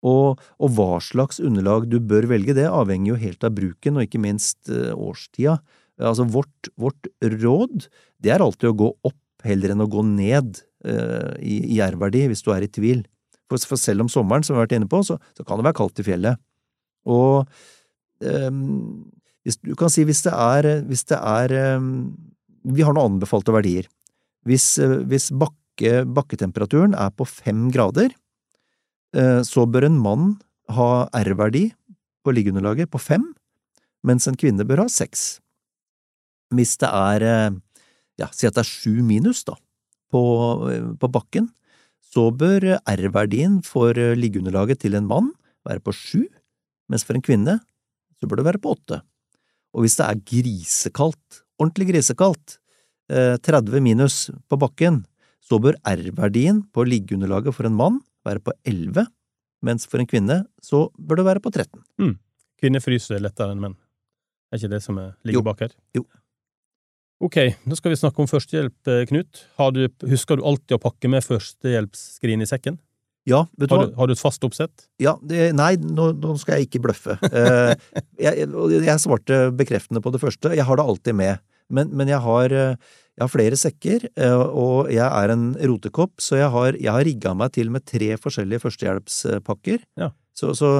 [0.03, 4.07] Og, og hva slags underlag du bør velge, det avhenger jo helt av bruken, og
[4.07, 5.59] ikke minst eh, årstida.
[6.01, 7.87] Altså vårt, vårt råd,
[8.19, 12.25] det er alltid å gå opp heller enn å gå ned eh, i, i R-verdi
[12.31, 13.05] hvis du er i tvil.
[13.51, 15.67] For, for selv om sommeren, som vi har vært inne på, så, så kan det
[15.69, 16.41] være kaldt i fjellet.
[17.07, 17.43] Og
[18.23, 19.03] ehm,
[19.43, 21.89] hvis, du kan si hvis det er, hvis det er ehm,
[22.63, 23.89] Vi har noen anbefalte verdier.
[24.47, 28.11] Hvis, eh, hvis bakke, bakketemperaturen er på fem grader,
[29.15, 31.71] eh, så bør en mann ha R-verdi
[32.23, 33.33] på liggeunderlaget på fem,
[34.03, 35.39] mens en kvinne bør ha seks.
[36.53, 37.51] Hvis det er, eh,
[38.19, 39.55] ja, si at det er sju minus, da,
[40.11, 41.49] på, på bakken,
[42.03, 45.31] så bør R-verdien for liggeunderlaget til en mann
[45.65, 46.27] være på sju,
[46.89, 47.59] mens for en kvinne
[48.19, 49.01] så bør det være på åtte.
[49.73, 52.59] Og hvis det er grisekaldt, ordentlig grisekaldt,
[53.13, 54.15] 30 minus
[54.49, 55.03] på bakken,
[55.43, 59.05] så bør R-verdien på liggeunderlaget for en mann være på 11,
[59.63, 62.15] mens for en kvinne så bør det være på 13.
[62.63, 63.75] Kvinner fryser lettere enn menn.
[64.53, 65.47] Er ikke det som er, ligger Jo.
[65.49, 65.73] bak her?
[65.97, 66.05] Jo.
[67.23, 69.43] Ok, nå skal vi snakke om førstehjelp, eh, Knut.
[69.59, 72.79] Har du, husker du alltid å pakke med førstehjelpsskrin i sekken?
[73.29, 73.79] Ja, vet du hva?
[73.83, 74.87] Har du, har du et fast oppsett?
[74.99, 77.15] Ja, det, nei, nå, nå skal jeg ikke bløffe.
[77.31, 77.75] Eh,
[78.19, 78.47] jeg,
[78.83, 80.51] jeg svarte bekreftende på det første.
[80.55, 81.39] Jeg har det alltid med.
[81.73, 82.75] Men, men jeg, har, eh,
[83.13, 87.05] jeg har flere sekker, eh, og jeg er en rotekopp, så jeg har, jeg har
[87.05, 89.83] rigga meg til med tre forskjellige førstehjelpspakker.
[90.01, 90.09] Ja.
[90.33, 90.71] Så, så,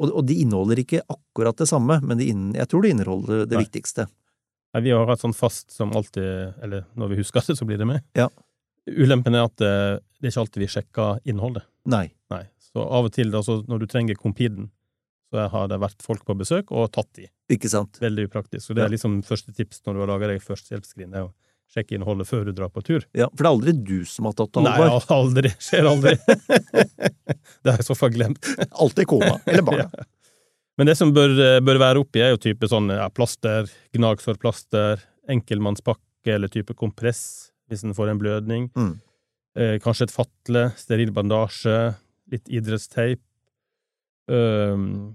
[0.00, 3.44] og, og de inneholder ikke akkurat det samme, men de inn, jeg tror de inneholder
[3.44, 3.66] det Nei.
[3.66, 4.06] viktigste.
[4.72, 7.80] Nei, vi har hatt sånn fast som alltid, eller når vi husker det, så blir
[7.82, 8.00] det med.
[8.16, 8.30] Ja.
[8.88, 9.74] Ulempen er at det,
[10.16, 11.68] det er ikke alltid vi sjekker innholdet.
[11.92, 12.06] Nei.
[12.32, 12.46] Nei.
[12.72, 14.70] Så av og til, da, så når du trenger Compeden,
[15.28, 17.28] så har det vært folk på besøk og tatt de.
[17.52, 18.00] Ikke sant?
[18.00, 18.64] Veldig upraktisk.
[18.64, 21.34] Så det er liksom første tips når du har laga deg førstehjelpsskrin, det er å
[21.72, 23.04] sjekke innholdet før du drar på tur.
[23.16, 25.52] Ja, For det er aldri du som har tatt det, Nei, aldri.
[25.66, 26.16] Skjer aldri.
[27.62, 28.50] det har jeg så fall glemt.
[28.70, 29.88] Alltid kona eller barna.
[30.02, 30.10] Ja.
[30.80, 36.32] Men det som bør, bør være oppi, er jo type sånn ja, plaster, gnagsårplaster, enkeltmannspakke
[36.32, 38.70] eller type kompress hvis en får en blødning.
[38.72, 38.94] Mm.
[39.58, 41.76] Eh, kanskje et fatle, steril bandasje,
[42.32, 43.20] litt idrettsteip.
[44.32, 45.14] Um,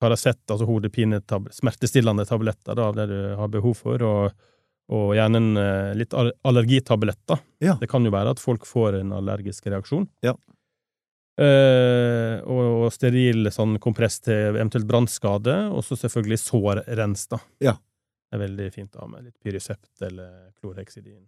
[0.00, 4.46] Paracet, altså hodepinetab smertestillende tabletter da, det du har behov for, og,
[4.92, 7.40] og gjerne en, eh, litt allergitabletter.
[7.64, 7.74] Ja.
[7.80, 10.06] Det kan jo være at folk får en allergisk reaksjon.
[10.22, 10.36] Ja.
[11.36, 17.40] Eh, og, og steril sånn kompress til eventuelt brannskade, og så selvfølgelig sårrens, da.
[17.60, 17.74] Ja.
[18.26, 21.24] Det er veldig fint da, med litt pyrisept eller klorheksidin.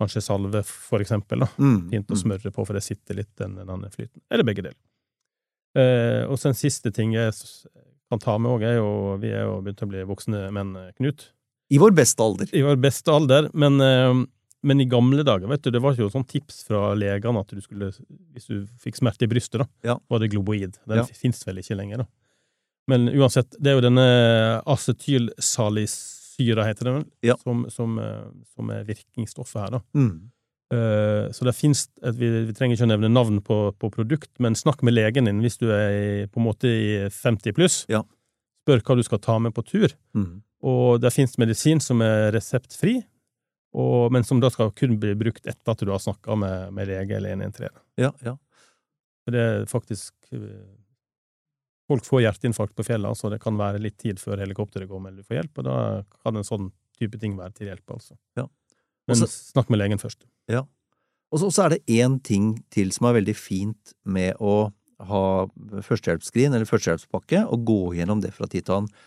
[0.00, 1.40] Kanskje salve, for eksempel.
[1.44, 1.48] da.
[1.56, 1.88] Mm.
[1.90, 2.20] Fint å mm.
[2.20, 4.20] smøre på, for det sitter litt den, den andre flyten.
[4.30, 4.78] Eller begge deler.
[5.76, 7.32] Eh, og så en siste ting jeg
[8.08, 10.92] kan ta med òg, er jo Vi er jo begynt å bli voksne menn, eh,
[10.96, 11.30] Knut.
[11.70, 12.46] I vår beste alder.
[12.54, 14.14] I vår beste alder, men, eh,
[14.62, 17.48] men i gamle dager, vet du, det var ikke jo sånn tips fra legene at
[17.54, 17.92] du skulle
[18.34, 19.98] Hvis du fikk smerte i brystet, da, Ja.
[20.10, 20.78] var det globoid.
[20.86, 21.04] Den Ja.
[21.04, 22.06] fins vel ikke lenger, da.
[22.88, 27.36] Men uansett, det er jo denne acetylsalisyra, heter det vel, Ja.
[27.42, 28.24] som, som, eh,
[28.54, 29.80] som er virkningsstoffet her, da.
[29.94, 30.30] Mm.
[30.72, 34.30] Eh, Så det finnes et, vi, vi trenger ikke å nevne navn på, på produkt,
[34.38, 37.84] men snakk med legen din hvis du er i, på en måte i 50 pluss.
[37.88, 38.02] Ja.
[38.66, 39.92] Spør hva du skal ta med på tur.
[40.14, 40.42] Mm.
[40.66, 42.98] Og det finnes medisin som er reseptfri,
[43.76, 46.88] og, men som da skal kun bli brukt etter at du har snakka med, med
[46.88, 47.70] lege eller 113.
[48.00, 48.34] Ja, ja.
[49.26, 50.66] For det er faktisk eh,
[51.86, 55.20] Folk får hjerteinfarkt på fjellet, så det kan være litt tid før helikopteret går eller
[55.22, 55.74] du får hjelp, og da
[56.18, 58.16] kan en sånn type ting være til hjelp, altså.
[58.34, 58.48] Ja.
[59.06, 60.26] Men snakk med legen først.
[60.50, 60.64] Ja.
[61.30, 64.72] Og så, så er det én ting til som er veldig fint med å
[65.06, 65.22] ha
[65.86, 69.06] førstehjelpsskrin eller førstehjelpspakke, og gå gjennom det fra tid til annen.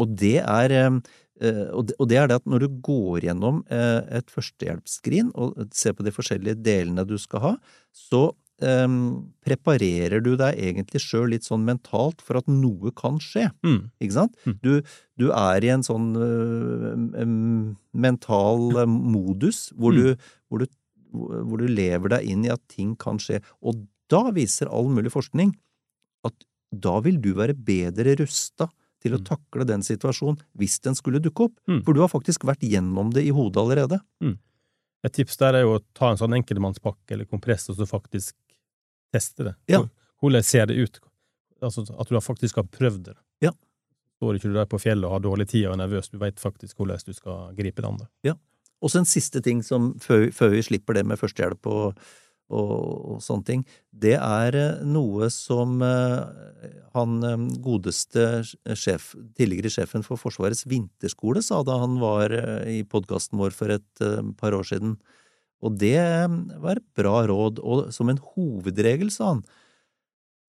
[0.00, 4.30] Og det er, eh, og det, er det at når du går gjennom eh, et
[4.32, 7.52] førstehjelpsskrin og ser på de forskjellige delene du skal ha,
[7.92, 8.96] så um,
[9.44, 13.48] preparerer du deg egentlig sjøl litt sånn mentalt for at noe kan skje.
[13.66, 13.80] Mm.
[14.00, 14.36] Ikke sant?
[14.44, 14.56] Mm.
[14.64, 14.72] Du,
[15.20, 17.24] du er i en sånn uh,
[17.92, 20.00] mental modus hvor, Mm.
[20.00, 20.66] du, hvor, du,
[21.12, 23.40] hvor du lever deg inn i at ting kan skje.
[23.64, 25.54] Og da viser all mulig forskning
[26.26, 28.68] at da vil du være bedre rusta
[29.00, 29.24] til å Mm.
[29.24, 31.56] takle den situasjonen hvis den skulle dukke opp.
[31.68, 31.82] Mm.
[31.84, 34.00] For du har faktisk vært gjennom det i hodet allerede.
[35.02, 38.34] Et tips der er jo å ta en sånn enkeltmannspakke eller kompress, og så faktisk
[39.14, 39.54] teste det.
[39.68, 39.82] Ja.
[40.22, 41.00] Hvordan ser det ut?
[41.62, 43.16] Altså at du faktisk har prøvd det.
[43.40, 43.52] Ja.
[44.20, 46.36] Står ikke du der på fjellet og har dårlig tid og er nervøs, du veit
[46.36, 48.06] faktisk hvordan du skal gripe det an.
[48.22, 48.34] Ja.
[48.82, 51.96] Og så en siste ting som før, før vi slipper det med førstehjelp og,
[52.50, 52.80] og,
[53.14, 58.26] og sånne ting, det er eh, noe som eh, han eh, godeste
[58.78, 62.34] sjef, tidligere sjefen for Forsvarets vinterskole sa da han var
[62.68, 64.04] i podkasten vår for et
[64.40, 64.98] par år siden.
[65.60, 65.98] Og det
[66.62, 69.42] var et bra råd, og som en hovedregel, sa han,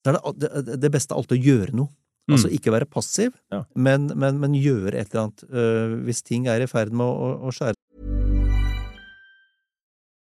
[0.05, 1.93] så er det, det, beste alltid å gjøre noe.
[2.31, 2.53] Altså Mm.
[2.55, 3.63] ikke være passiv, Ja.
[3.75, 5.41] men, men, men gjøre et eller annet.
[6.05, 7.75] Hvis ting er i ferd med å, å skjære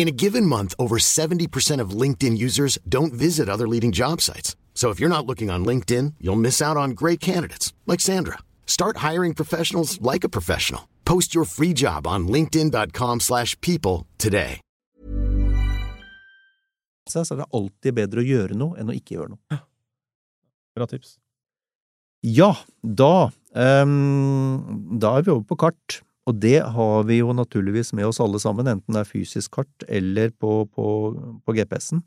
[0.00, 4.56] In a given month, over 70% of LinkedIn users don't visit other leading job sites.
[4.72, 8.38] So if you're not looking on LinkedIn, you'll miss out on great candidates like Sandra.
[8.64, 10.88] Start hiring professionals like a professional.
[11.04, 14.60] Post your free job on linkedin.com/people slash people today.
[17.10, 19.60] seg, så er alltid bedre å gjøre noe enn å ikke gjøre noe.
[20.76, 21.18] Bra tips.
[22.22, 26.00] Ja, da ehm, Da er vi over på kart.
[26.30, 29.86] Og det har vi jo naturligvis med oss alle sammen, enten det er fysisk kart
[29.88, 30.90] eller på, på,
[31.42, 32.04] på GPS-en.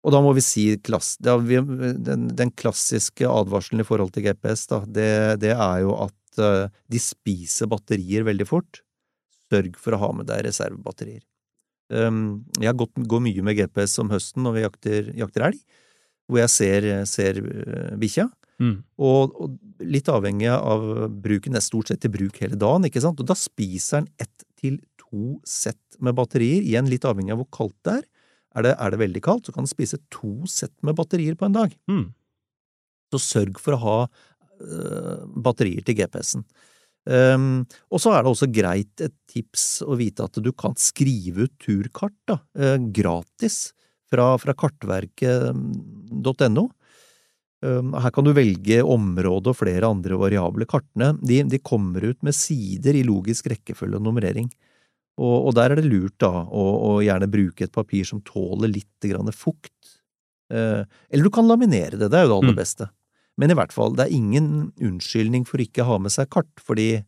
[0.00, 4.24] Og da må vi si klass, da, vi, den, den klassiske advarselen i forhold til
[4.28, 5.10] GPS, da, det,
[5.42, 8.80] det er jo at uh, de spiser batterier veldig fort.
[9.50, 11.20] Sørg for å ha med deg reservebatterier.
[11.90, 15.60] Um, jeg gått, går mye med GPS om høsten når vi jakter, jakter elg,
[16.30, 18.30] hvor jeg ser, ser uh, bikkja.
[18.60, 18.76] Mm.
[19.00, 20.82] Og, og litt avhengig av
[21.24, 24.10] bruken, det er stort sett til bruk hele dagen, ikke sant, og da spiser den
[24.20, 28.04] ett til to sett med batterier, igjen litt avhengig av hvor kaldt det er.
[28.58, 31.46] Er det, er det veldig kaldt, så kan den spise to sett med batterier på
[31.46, 31.70] en dag.
[31.90, 32.06] Mm.
[33.14, 36.44] Så sørg for å ha øh, batterier til GPS-en.
[37.10, 41.46] Um, og så er det også greit et tips å vite at du kan skrive
[41.48, 43.72] ut turkart da, øh, gratis
[44.10, 46.64] fra, fra kartverket.no.
[47.62, 50.64] Her kan du velge område og flere andre variable.
[50.70, 54.48] Kartene de, de kommer ut med sider i logisk rekkefølge og nummerering.
[55.20, 58.72] Og, og der er det lurt da å, å gjerne bruke et papir som tåler
[58.72, 59.96] litt grann fukt.
[60.52, 62.60] Eh, eller du kan laminere det, det er jo det aller Mm.
[62.62, 62.88] beste.
[63.40, 64.48] Men i hvert fall, det er ingen
[64.80, 67.04] unnskyldning for ikke å ha med seg kart, fordi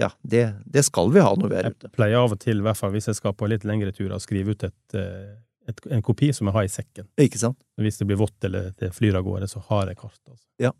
[0.00, 1.86] ja, det, det skal vi ha når vi er ute.
[1.90, 4.16] Jeg pleier av og til, i hvert fall hvis jeg skal på litt lengre turer,
[4.16, 5.36] å skrive ut et, eh,
[5.70, 7.08] et, en kopi som jeg har i sekken.
[7.20, 7.58] Ikke sant?
[7.80, 10.20] Hvis det blir vått eller det flyr av gårde, så har jeg kart.
[10.28, 10.46] Altså.
[10.62, 10.72] Ja.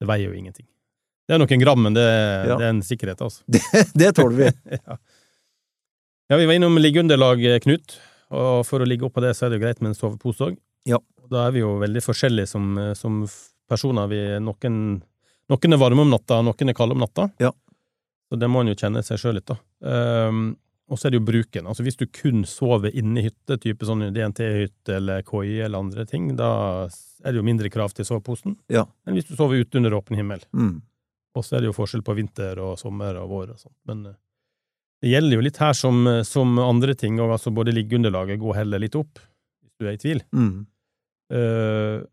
[0.00, 0.66] Det veier jo ingenting.
[1.28, 2.56] Det er noen gram, men det, Ja.
[2.58, 3.44] det er en sikkerhet, altså.
[4.00, 4.48] Det tåler vi.
[4.88, 4.96] ja.
[6.32, 7.96] ja, vi var innom liggeunderlag, eh, Knut.
[8.32, 10.58] Og for å ligge oppå det, så er det jo greit med en sovepose òg.
[10.88, 10.98] Ja.
[11.30, 13.22] Da er vi jo veldig forskjellige som, eh, som
[13.70, 14.08] personer.
[14.10, 14.78] Vi, noen,
[15.52, 17.28] noen er varme om natta, noen er kalde om natta.
[17.40, 17.52] Ja.
[18.32, 19.58] Så det må en jo kjenne seg sjøl litt, da.
[19.84, 20.54] Ehm,
[20.90, 21.66] og så er det jo bruken.
[21.68, 26.06] Altså Hvis du kun sover inne i hytte, type sånn DNT-hytte eller KI eller andre
[26.08, 26.88] ting, da
[27.22, 28.86] er det jo mindre krav til soveposen Ja.
[29.06, 30.42] enn hvis du sover ute under åpen himmel.
[30.52, 30.82] Mm.
[31.38, 33.78] Og så er det jo forskjell på vinter og sommer og vår og sånt.
[33.88, 34.18] Men eh,
[35.02, 38.58] det gjelder jo litt her som, eh, som andre ting, og altså både liggeunderlaget går
[38.60, 39.22] heller litt opp,
[39.62, 40.20] hvis du er i tvil.
[40.34, 40.66] Mm.
[41.32, 42.04] Uh,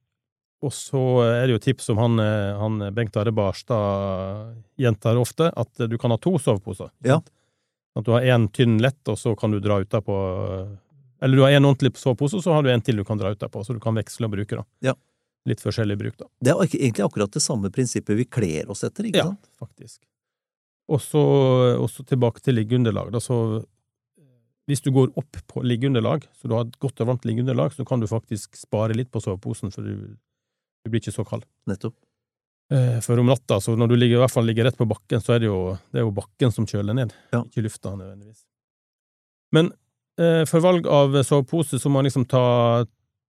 [0.64, 5.84] og så er det jo tips som han, han Bengt Are Barstad gjentar ofte, at
[5.92, 6.88] du kan ha to soveposer.
[7.04, 7.18] Ja.
[7.18, 7.28] sant?
[8.00, 10.16] At du har én tynn lett, og så kan du dra utapå
[11.22, 13.34] Eller du har én ordentlig sovepose, og så har du en til du kan dra
[13.36, 14.64] utapå, så du kan veksle og bruke, da.
[14.92, 14.94] Ja.
[15.48, 16.28] Litt forskjellig bruk, da.
[16.44, 19.50] Det er egentlig akkurat det samme prinsippet vi kler oss etter, ikke Ja, sant?
[19.60, 20.00] faktisk.
[20.90, 21.20] Og så
[21.80, 23.12] og så tilbake til liggeunderlag.
[23.14, 23.64] Da, så
[24.70, 27.86] hvis du går opp på liggeunderlag, så du har et godt og varmt liggeunderlag, så
[27.88, 30.16] kan du faktisk spare litt på soveposen, for du,
[30.86, 31.44] du blir ikke så kald.
[31.70, 31.96] Nettopp.
[32.72, 35.22] Eh, For om natta, så når du ligger, i hvert fall ligger rett på bakken,
[35.26, 37.42] så er det jo, det er jo bakken som kjøler ned, Ja.
[37.44, 38.44] ikke lufta nødvendigvis.
[39.52, 39.72] Men
[40.20, 42.86] eh, for valg av sovepose så må man liksom ta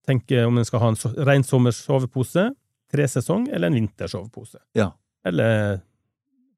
[0.08, 2.50] tenke om en skal ha en so ren sommersovepose,
[2.92, 4.60] tresesong eller en vintersovepose.
[4.76, 4.90] Ja.
[5.24, 5.80] Eller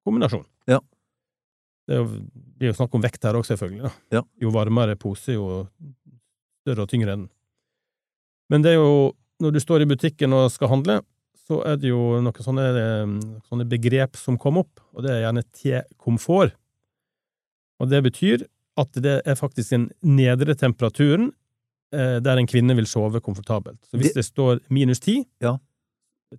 [0.05, 0.45] kombinasjon.
[0.71, 0.79] Ja.
[1.87, 1.99] Det
[2.57, 3.91] blir jo, snakk om vekt her òg, selvfølgelig.
[4.15, 4.21] Ja.
[4.41, 5.67] Jo varmere pose, jo
[6.63, 7.29] større og tyngre er den.
[8.49, 11.01] Men det er jo, når du står i butikken og skal handle,
[11.51, 13.13] så er det jo noen sånne, eh,
[13.49, 16.55] sånne begrep som kom opp, og det er gjerne T-komfort.
[17.81, 18.45] Og det betyr
[18.79, 21.31] at det er faktisk den nedre temperaturen
[21.91, 23.81] eh, der en kvinne vil sove komfortabelt.
[23.89, 25.57] Så hvis det, står minus ti, Ja.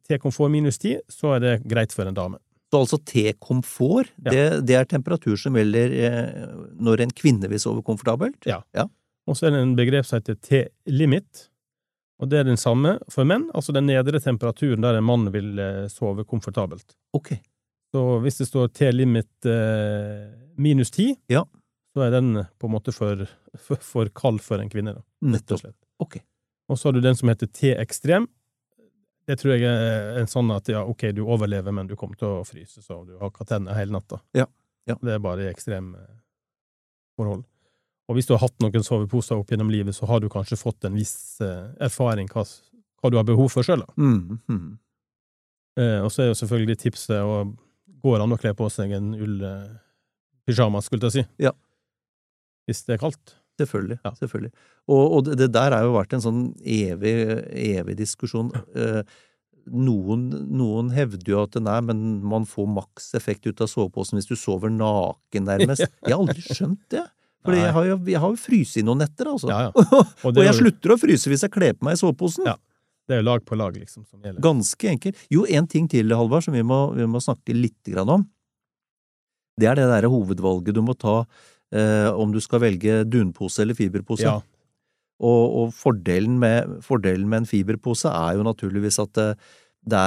[0.09, 2.38] T-komfort minus ti, så er det greit for en dame.
[2.72, 4.31] Så altså T-komfort, Ja.
[4.33, 6.46] det, det er temperatur som gjelder eh,
[6.81, 8.46] når en kvinne vil sove komfortabelt?
[8.48, 8.62] Ja.
[9.29, 11.51] Og så er det en begrep som heter T-limit,
[12.22, 15.58] og det er den samme for menn, altså den nedre temperaturen der en mann vil
[15.58, 16.94] eh, sove komfortabelt.
[17.18, 17.32] Ok.
[17.92, 21.42] Så hvis det står T-limit eh, minus 10, Ja.
[21.92, 23.24] så er den på en måte for,
[23.58, 25.66] for, for kald for en kvinne, da, og Nettopp.
[26.00, 26.20] Ok.
[26.70, 28.28] Og så har du den som heter T-ekstrem.
[29.26, 32.38] Det tror jeg er en sånn at ja, ok, du overlever, men du kommer til
[32.40, 34.22] å fryse, så du har katenner tenner hele natta.
[34.38, 34.46] Ja,
[34.88, 34.96] ja.
[35.02, 36.06] Det er bare i ekstrem eh,
[37.18, 37.44] forhold.
[38.12, 40.85] Og hvis du har hatt noen soveposer opp gjennom livet, så har du kanskje fått
[40.85, 42.44] en viss eh, erfaring hva,
[43.01, 43.94] hva du har behov for sjøl, da.
[43.96, 44.66] Mm, mm.
[45.81, 47.46] Eh, og så er jo selvfølgelig tipset å
[48.03, 51.25] går an å kle på seg en ullpysjamas, skulle jeg si.
[51.46, 51.55] Ja.
[52.68, 53.38] Hvis det er kaldt.
[53.61, 53.98] Selvfølgelig.
[54.03, 54.14] Ja.
[54.16, 54.51] selvfølgelig.
[54.90, 57.12] Og, og det, det der har jo vært en sånn evig,
[57.53, 58.48] evig diskusjon.
[58.75, 59.03] Eh,
[59.70, 64.31] noen, noen hevder jo at nei, men man får maks effekt ut av soveposen hvis
[64.33, 65.85] du sover naken, nærmest.
[66.09, 67.05] Jeg har aldri skjønt det.
[67.42, 69.48] For jeg har jo, jeg har jo fryst i noen netter, altså.
[69.50, 69.72] Ja, ja.
[70.24, 72.46] og er jeg jo- slutter å fryse hvis jeg kler på meg i soveposen.
[72.46, 72.55] Ja.
[73.11, 74.38] Det er jo lag på lag, liksom, som gjelder.
[74.44, 75.24] Ganske enkelt.
[75.33, 78.28] Jo, en ting til, Halvard, som vi må, vi må snakke litt grann om.
[79.59, 81.24] Det er det derre hovedvalget du må ta
[81.74, 84.24] eh, om du skal velge dunpose eller fiberpose.
[84.24, 84.38] Ja.
[85.22, 89.50] Og, og fordelen, med, fordelen med en fiberpose er jo naturligvis at eh,
[89.85, 89.99] det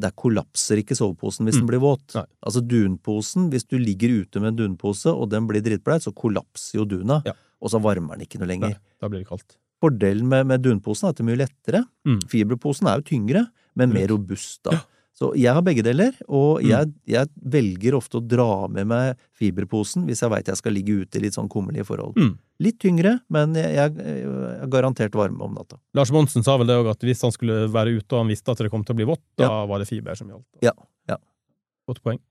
[0.00, 1.60] der, kollapser ikke soveposen hvis Mm.
[1.60, 2.14] den blir våt.
[2.14, 2.24] Nei.
[2.44, 6.78] Altså dunposen, hvis du ligger ute med en dunpose og den blir drittbleit, så kollapser
[6.80, 7.32] jo duna, Ja.
[7.62, 8.68] og så varmer den ikke noe lenger.
[8.68, 9.56] Nei, da blir det kaldt.
[9.80, 11.84] Fordelen med, med dunposen er at det er mye lettere.
[12.04, 12.20] Mm.
[12.28, 14.70] Fiberposen er jo tyngre, men mer robust, da.
[14.72, 14.80] Ja.
[15.18, 16.68] Så jeg har begge deler, og Mm.
[16.70, 20.94] jeg, jeg velger ofte å dra med meg fiberposen hvis jeg veit jeg skal ligge
[21.02, 22.14] ute i litt sånn kummerlige forhold.
[22.14, 22.36] Mm.
[22.62, 24.28] Litt tyngre, men jeg, jeg, jeg
[24.62, 25.80] er garantert varme om natta.
[25.98, 28.54] Lars Monsen sa vel det òg, at hvis han skulle være ute og han visste
[28.54, 29.66] at det kom til å bli vått, da Ja.
[29.66, 30.46] var det fiber som gjaldt.
[30.62, 30.72] Ja,
[31.10, 31.18] ja.
[31.90, 32.22] Godt poeng.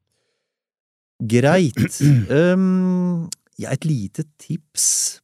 [1.28, 2.00] Greit.
[2.32, 4.84] Um, ja, et lite tips,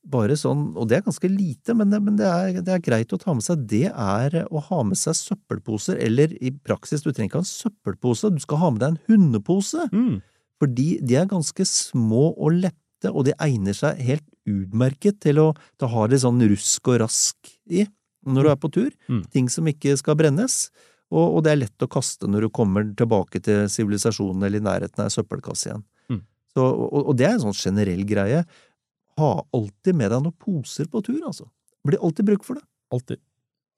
[0.10, 3.14] bare sånn, og det er ganske lite, men, det, men det, er, det er greit
[3.14, 7.12] å ta med seg, det er å ha med seg søppelposer, eller i praksis, du
[7.12, 10.22] trenger ikke ha en søppelpose, du skal ha med deg en hundepose, Mm.
[10.62, 15.50] fordi de er ganske små og lette, og de egner seg helt utmerket til å,
[15.78, 17.86] til å ha litt sånn rusk og rask i
[18.26, 19.24] når du er på tur, Mm.
[19.30, 20.70] ting som ikke skal brennes.
[21.14, 24.64] Og, og det er lett å kaste når du kommer tilbake til sivilisasjonen eller i
[24.66, 25.84] nærheten av ei søppelkasse igjen.
[26.54, 28.44] Så, og, og det er en sånn generell greie.
[29.20, 31.48] Ha alltid med deg noen poser på tur, altså.
[31.86, 32.66] Blir alltid bruk for det.
[32.94, 33.20] Alltid.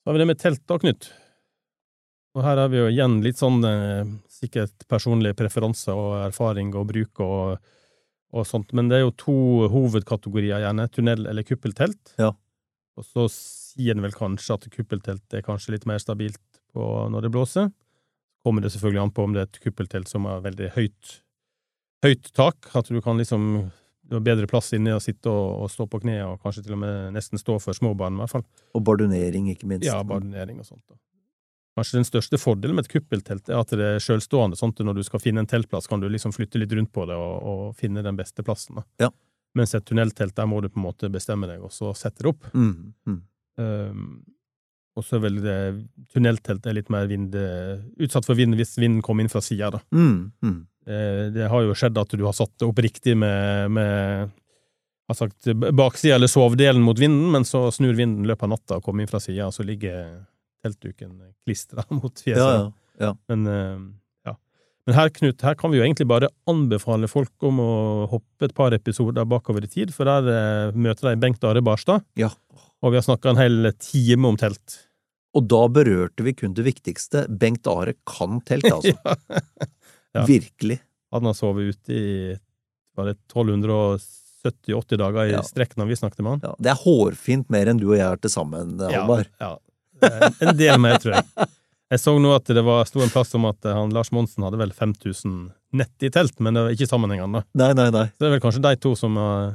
[0.03, 1.07] Så har vi det med telt da, Knut.
[2.35, 6.89] Og her har vi jo igjen litt sånn eh, sikkert personlige preferanser og erfaring og
[6.89, 7.69] bruk og,
[8.35, 9.37] og sånt, men det er jo to
[9.71, 10.89] hovedkategorier, gjerne.
[10.91, 12.11] Tunnel- eller kuppeltelt.
[12.19, 12.33] Ja.
[12.99, 16.43] Og så sier en vel kanskje at kuppeltelt er kanskje litt mer stabilt
[16.75, 17.71] på når det blåser.
[18.45, 21.15] Kommer det selvfølgelig an på om det er et kuppeltelt som er veldig høyt,
[22.03, 23.71] høyt tak, at du kan liksom
[24.05, 26.75] du har bedre plass inni å sitte og, og stå på kne, og kanskje til
[26.75, 28.43] og med nesten stå for småbarn, i hvert fall.
[28.77, 29.87] Og bardunering, ikke minst.
[29.87, 30.83] Ja, bardunering og sånt.
[30.85, 30.99] Da.
[31.75, 34.99] Kanskje den største fordelen med et kuppeltelt er at det er sjølstående, sånn at når
[34.99, 37.63] du skal finne en teltplass, kan du liksom flytte litt rundt på det og, og
[37.79, 38.79] finne den beste plassen.
[38.79, 38.85] Da.
[39.07, 39.09] Ja.
[39.57, 42.31] Mens et tunneltelt, der må du på en måte bestemme deg, og så sette det
[42.31, 42.47] opp.
[42.53, 43.19] Mm, mm.
[43.55, 44.07] Um,
[44.95, 45.57] og så er vel det
[46.13, 47.35] tunneltelt er litt mer vind,
[47.99, 49.81] utsatt for vind hvis vinden kommer inn fra sida, da.
[49.95, 50.59] Mm, mm.
[50.87, 54.31] Eh, Det har jo skjedd at du har satt det opp riktig med, med
[55.07, 58.87] har sagt, baksida eller sovdelen mot vinden, men så snur vinden løpet av natta og
[58.87, 60.25] kommer inn fra sida, og så ligger
[60.65, 62.41] teltduken klistra mot fjeset.
[62.41, 62.71] Ja, ja.
[63.09, 63.11] ja.
[63.29, 63.83] Men, eh,
[64.29, 64.35] ja.
[64.85, 67.71] Men her, Knut, her kan vi jo egentlig bare anbefale folk om å
[68.11, 72.05] hoppe et par episoder bakover i tid, for der eh, møter de Bengt Are Barstad,
[72.17, 72.31] ja.
[72.81, 74.81] og vi har snakka en hel time om telt.
[75.35, 77.25] Og da berørte vi kun det viktigste.
[77.27, 78.95] Bengt Are kan telt, altså.
[80.15, 80.23] Ja.
[80.27, 80.79] Virkelig.
[81.15, 82.07] Han har sovet ute i
[82.95, 85.41] var det 1270-80 dager i Ja.
[85.43, 86.41] strekk når vi snakket med han.
[86.43, 89.27] Ja, det er hårfint mer enn du og jeg er til sammen, Halvard.
[89.41, 89.57] Ja,
[90.01, 90.29] ja.
[90.43, 91.47] En del mer, tror jeg.
[91.91, 94.57] Jeg så nå at det var, sto en plass om at han Lars Monsen hadde
[94.59, 97.43] vel 5000 nett i telt, men det var ikke sammenhengende.
[97.53, 98.05] Nei, nei, nei.
[98.15, 99.53] Så det er vel kanskje de to som har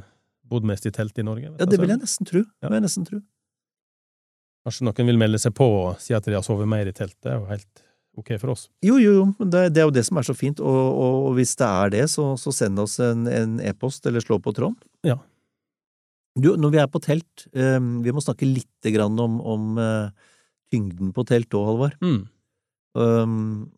[0.50, 1.50] bodd mest i telt i Norge.
[1.58, 2.44] Ja, det vil jeg nesten tro.
[2.62, 2.70] Ja.
[2.70, 3.20] jeg nesten tro.
[4.66, 7.16] Kanskje noen vil melde seg på og si at de har sovet mer i telt.
[7.22, 7.84] Det er jo helt
[8.18, 8.68] ok for oss.
[8.84, 11.38] Jo, jo, jo, det, det er jo det som er så fint, og, og, og
[11.38, 14.78] hvis det er det, så, så send oss en en e-post eller slå på tråden.
[15.06, 15.18] Ja.
[16.38, 20.32] Du, når vi er på telt, um, vi må snakke lite grann om, om uh,
[20.72, 21.96] tyngden på telt òg, Halvard.
[22.04, 22.20] Mm.
[22.98, 23.70] Um,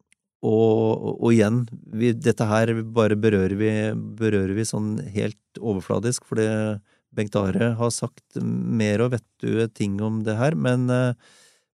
[0.43, 1.63] og, og igjen,
[1.95, 3.71] vi, dette her bare berører vi,
[4.19, 6.49] berører vi sånn helt overfladisk, fordi
[7.15, 11.13] Bengt Are har sagt mer og vettue ting om det her, men, eh,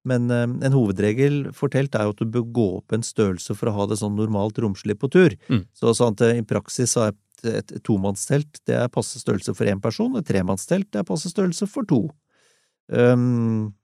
[0.08, 3.56] men eh, en hovedregel for telt er jo at du bør gå opp en størrelse
[3.58, 5.36] for å ha det sånn normalt romslig på tur.
[5.52, 5.66] Mm.
[5.78, 9.70] Så sånn eh, i praksis så er et, et tomannstelt det er passe størrelse for
[9.70, 12.06] én person, et tremannstelt det er passe størrelse for to.
[12.88, 13.76] Um,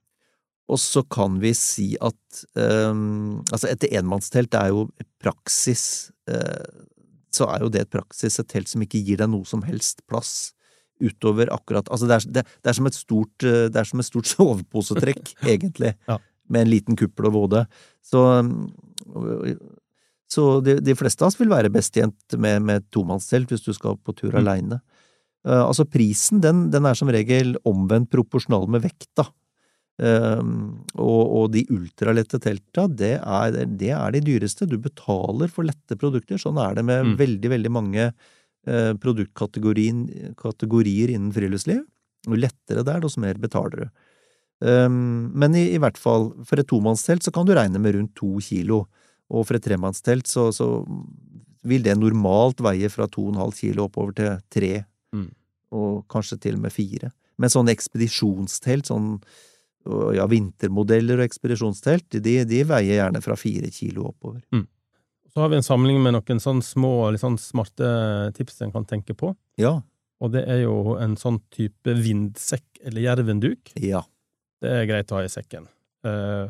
[0.64, 4.86] og så kan vi si at um, altså et enmannstelt er jo
[5.20, 6.88] praksis uh,
[7.34, 10.00] så er jo det et praksis et telt som ikke gir deg noe som helst
[10.08, 10.53] plass
[11.02, 14.00] utover akkurat Altså det er, det, det er som et stort eh, det er som
[14.00, 16.18] et stort soveposetrekk, egentlig, Ja.
[16.48, 17.64] med en liten kuppel og våde.
[18.04, 18.20] Så
[20.34, 23.72] så de, de fleste av oss vil være best tjent med, med tomannstelt hvis du
[23.76, 24.40] skal på tur Mm.
[24.42, 24.80] aleine.
[25.44, 29.26] altså prisen, den, den er som regel omvendt proporsjonal med vekta.
[30.00, 34.66] Um, og, og de ultralette telta, det er, det er de dyreste.
[34.66, 36.40] Du betaler for lette produkter.
[36.40, 37.16] Sånn er det med Mm.
[37.20, 38.12] veldig, veldig mange eh,
[38.64, 41.82] produktkategorier innen friluftsliv.
[42.24, 43.88] Jo lettere det er, desto mer betaler du.
[44.64, 48.14] Um, men i, i hvert fall, for et tomannstelt så kan du regne med rundt
[48.16, 48.84] to kilo,
[49.28, 50.66] og for et tremannstelt så, så
[51.64, 54.74] vil det normalt veie fra to og en halv kilo oppover til tre,
[55.14, 55.30] Mm.
[55.70, 57.08] og kanskje til og med fire.
[57.38, 59.20] Men sånn ekspedisjonstelt, sånn
[60.16, 64.42] ja, vintermodeller og ekspedisjonstelt, de, de veier gjerne fra fire kilo oppover.
[65.34, 67.88] Så har vi en samling med noen sånn små, litt sånn smarte
[68.36, 69.32] tips en kan tenke på.
[69.58, 69.80] Ja.
[70.22, 73.72] Og det er jo en sånn type vindsekk eller jervenduk.
[73.82, 74.04] Ja.
[74.62, 75.66] Det er greit å ha i sekken.
[76.06, 76.46] Eh,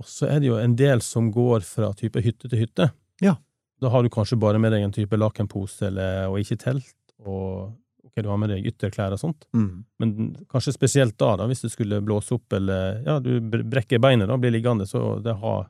[0.00, 2.90] og så er det jo en del som går fra type hytte til hytte.
[3.24, 3.38] Ja.
[3.80, 7.72] Da har du kanskje bare med deg en type lakenpose eller, og ikke telt, og
[8.04, 9.48] ok, du har med deg ytterklær og sånt.
[9.56, 9.84] Mm.
[10.02, 10.14] Men
[10.52, 14.36] kanskje spesielt da, da, hvis du skulle blåse opp, eller ja, du brekker beinet da,
[14.40, 15.68] blir liggende, så det har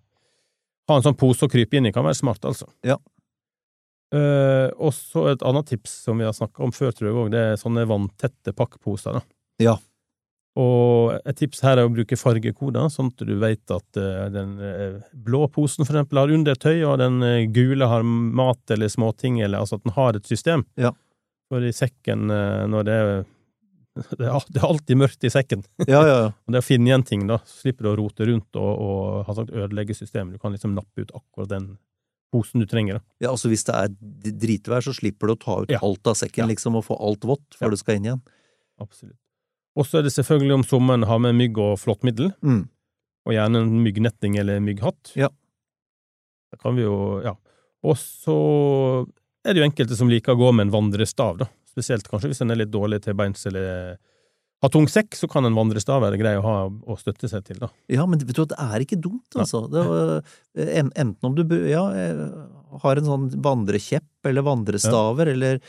[0.91, 2.68] ha en sånn pose å krype inn i kan være smart, altså.
[2.86, 2.99] Ja.
[4.11, 7.30] Uh, og så et annet tips som vi har snakka om før, tror jeg òg,
[7.34, 9.20] det er sånne vanntette pakkposer.
[9.20, 9.22] da.
[9.62, 9.76] Ja.
[10.59, 14.57] Og et tips her er å bruke fargekoder, sånn at du vet at uh, den
[14.59, 17.22] eh, blå posen for eksempel har undertøy, og den
[17.55, 20.66] gule har mat eller småting, eller altså at den har et system.
[20.74, 20.91] Ja.
[21.51, 22.30] For i sekken,
[22.70, 23.09] når det er
[24.18, 25.64] det er, det alltid mørkt i sekken.
[25.91, 26.32] Ja, ja, ja.
[26.47, 29.34] Det å finne igjen ting, da, så slipper du å rote rundt og, og ha
[29.34, 30.36] sagt, ødelegge systemet.
[30.36, 31.70] Du kan liksom nappe ut akkurat den
[32.30, 33.01] posen du trenger.
[33.01, 33.26] da.
[33.26, 33.88] ja altså hvis det er
[34.45, 35.80] dritvær, så slipper du å ta ut Ja.
[35.82, 36.51] alt av sekken, Ja.
[36.53, 38.20] liksom, og få alt vått før du skal inn igjen.
[38.80, 39.18] Absolutt.
[39.76, 42.32] Og så er det selvfølgelig om sommeren ha med mygg og flåttmiddel.
[42.43, 42.68] Mm.
[43.28, 45.11] og gjerne en myggnetting eller mygghatt.
[45.14, 45.28] Ja.
[46.51, 47.34] Da kan vi jo, ja.
[47.84, 48.34] Og så
[49.45, 51.47] er det jo enkelte som liker å gå med en vandrestav, da.
[51.81, 53.97] Spesielt kanskje hvis en er litt dårlig til beins eller
[54.61, 57.57] har tung sekk, så kan en vandrestav være grei å ha å støtte seg til,
[57.62, 57.70] da.
[57.89, 59.62] Ja, men vet du det er ikke dumt, altså.
[59.72, 59.85] Det,
[60.76, 62.20] enten om du ja, eh,
[62.83, 65.62] har en sånn vandrekjepp eller vandrestaver, eller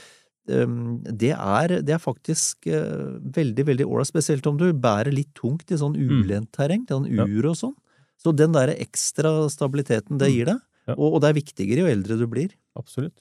[0.51, 5.31] um, det, er, det er faktisk eh, veldig, veldig ålreit, spesielt om du bærer litt
[5.39, 7.23] tungt i sånn ulendt terreng, til sånn Ja.
[7.31, 7.77] ur og sånn.
[8.19, 10.35] Så den derre ekstra stabiliteten det Mm.
[10.35, 10.59] gir deg,
[10.99, 12.51] og, og det er viktigere jo eldre du blir.
[12.75, 13.15] Absolutt.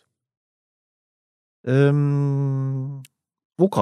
[1.66, 3.00] Um,
[3.60, 3.78] ok.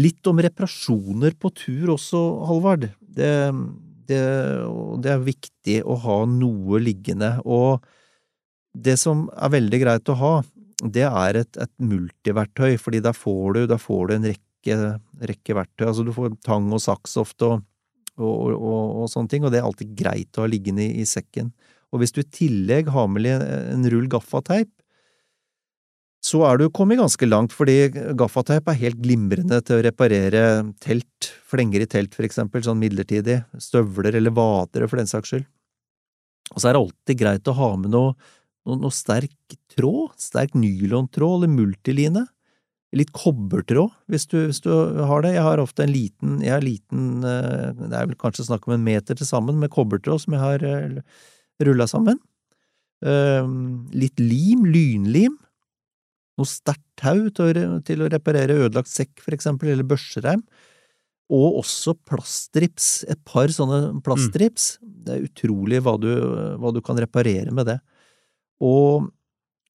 [0.00, 2.86] Litt om reparasjoner på tur også, Halvard.
[3.00, 3.32] Det,
[4.08, 4.20] det,
[5.02, 7.82] det er viktig å ha noe liggende, og
[8.70, 10.34] det som er veldig greit å ha,
[10.80, 14.76] det er et, et multiverktøy, fordi da får får du en rekke,
[15.32, 15.86] rekke verktøy.
[15.88, 17.64] Altså du får tang og saks ofte og,
[18.16, 21.08] og, og, og sånne ting, og det er alltid greit å ha liggende i, i
[21.08, 21.50] sekken.
[21.90, 24.70] Og hvis du i tillegg har med en rull gaffateip,
[26.20, 30.42] så er du kommet ganske langt, fordi gaffateip er helt glimrende til å reparere
[30.84, 35.48] telt, flenger i telt for eksempel, sånn midlertidig, støvler eller vadere for den saks skyld.
[36.52, 38.12] Og så er det alltid greit å ha med noe,
[38.68, 42.26] noe, noe sterk tråd, sterk nylontråd eller multiline.
[42.98, 44.70] Litt kobbertråd, hvis du, hvis du
[45.06, 45.36] har det.
[45.36, 48.74] Jeg har ofte en liten, jeg har liten, eh, det er vel kanskje snakk om
[48.76, 50.64] en meter til sammen med kobbertråd som jeg har
[51.64, 52.18] rulla sammen.
[53.00, 53.46] Eh,
[53.94, 55.38] Litt lim, lynlim
[56.38, 60.42] noe sterkt tau til å, til å reparere ødelagt sekk, for eksempel, eller børsereim,
[61.30, 64.78] og også plaststrips, et par sånne plaststrips.
[64.82, 66.08] Det er utrolig hva du,
[66.58, 67.76] hva du kan reparere med det.
[68.66, 69.06] Og,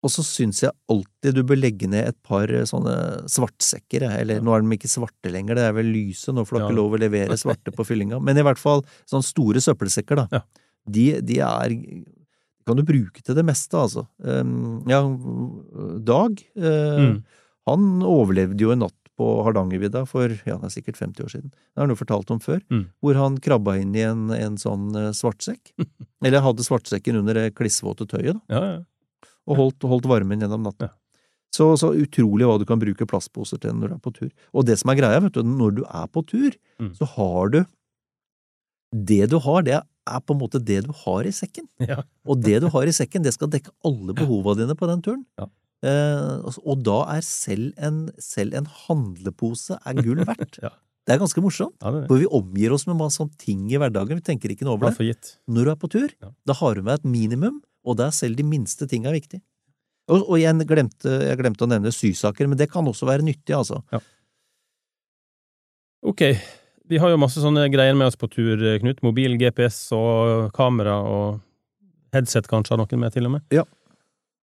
[0.01, 2.95] og så syns jeg alltid du bør legge ned et par sånne
[3.29, 6.63] svartsekker, eller nå er de ikke svarte lenger, det er vel lyse, nå får du
[6.63, 6.69] Ja.
[6.71, 10.29] ikke lov å levere svarte på fyllinga, men i hvert fall sånne store søppelsekker, da.
[10.39, 10.45] Ja.
[10.91, 11.75] De, de er
[12.71, 14.07] kan du bruke til det meste, altså.
[14.91, 15.03] Ja,
[16.07, 17.23] Dag, eh, Mm.
[17.69, 21.51] han overlevde jo en natt på Hardangervidda for ja, det er sikkert 50 år siden.
[21.53, 22.63] Det har han jo fortalt om før.
[22.73, 22.87] Mm.
[23.05, 25.75] Hvor han krabba inn i en, en sånn eh, svartsekk.
[26.25, 29.29] Eller hadde svartsekken under det klissvåte tøyet, da, Ja, ja.
[29.51, 30.89] og holdt, holdt varmen gjennom natta.
[30.89, 30.97] Ja.
[31.53, 34.31] Så, så utrolig hva du kan bruke plastposer til når du er på tur.
[34.55, 36.95] Og det som er greia, vet du, når du er på tur, Mm.
[36.97, 37.59] så har du
[38.95, 39.83] Det du har, det er
[40.19, 41.69] på en måte det du har i sekken.
[41.91, 42.03] Ja.
[42.27, 45.25] Og det du har i sekken, det skal dekke alle behova dine på den turen.
[45.39, 45.47] Ja.
[45.87, 50.61] Eh, altså, og da er selv en, selv en handlepose er gull verdt.
[50.63, 50.75] Ja.
[51.09, 52.09] Det er ganske morsomt, ja det er det.
[52.11, 54.19] for vi omgir oss med masse sånne ting i hverdagen.
[54.21, 55.33] Vi tenker ikke noe over det.
[55.49, 56.13] Når du er på tur,
[56.47, 59.41] da har du med et minimum, og der selv de minste tinga er viktig.
[60.11, 63.55] Og, og jeg, glemte, jeg glemte å nevne sysaker, men det kan også være nyttig,
[63.57, 63.81] altså.
[66.05, 66.23] Ok,
[66.91, 69.03] vi har jo masse sånne greier med oss på tur, Knut.
[69.07, 71.39] Mobil, GPS og kamera og
[72.15, 73.45] headset kanskje har noen med, til og med.
[73.55, 73.65] Ja.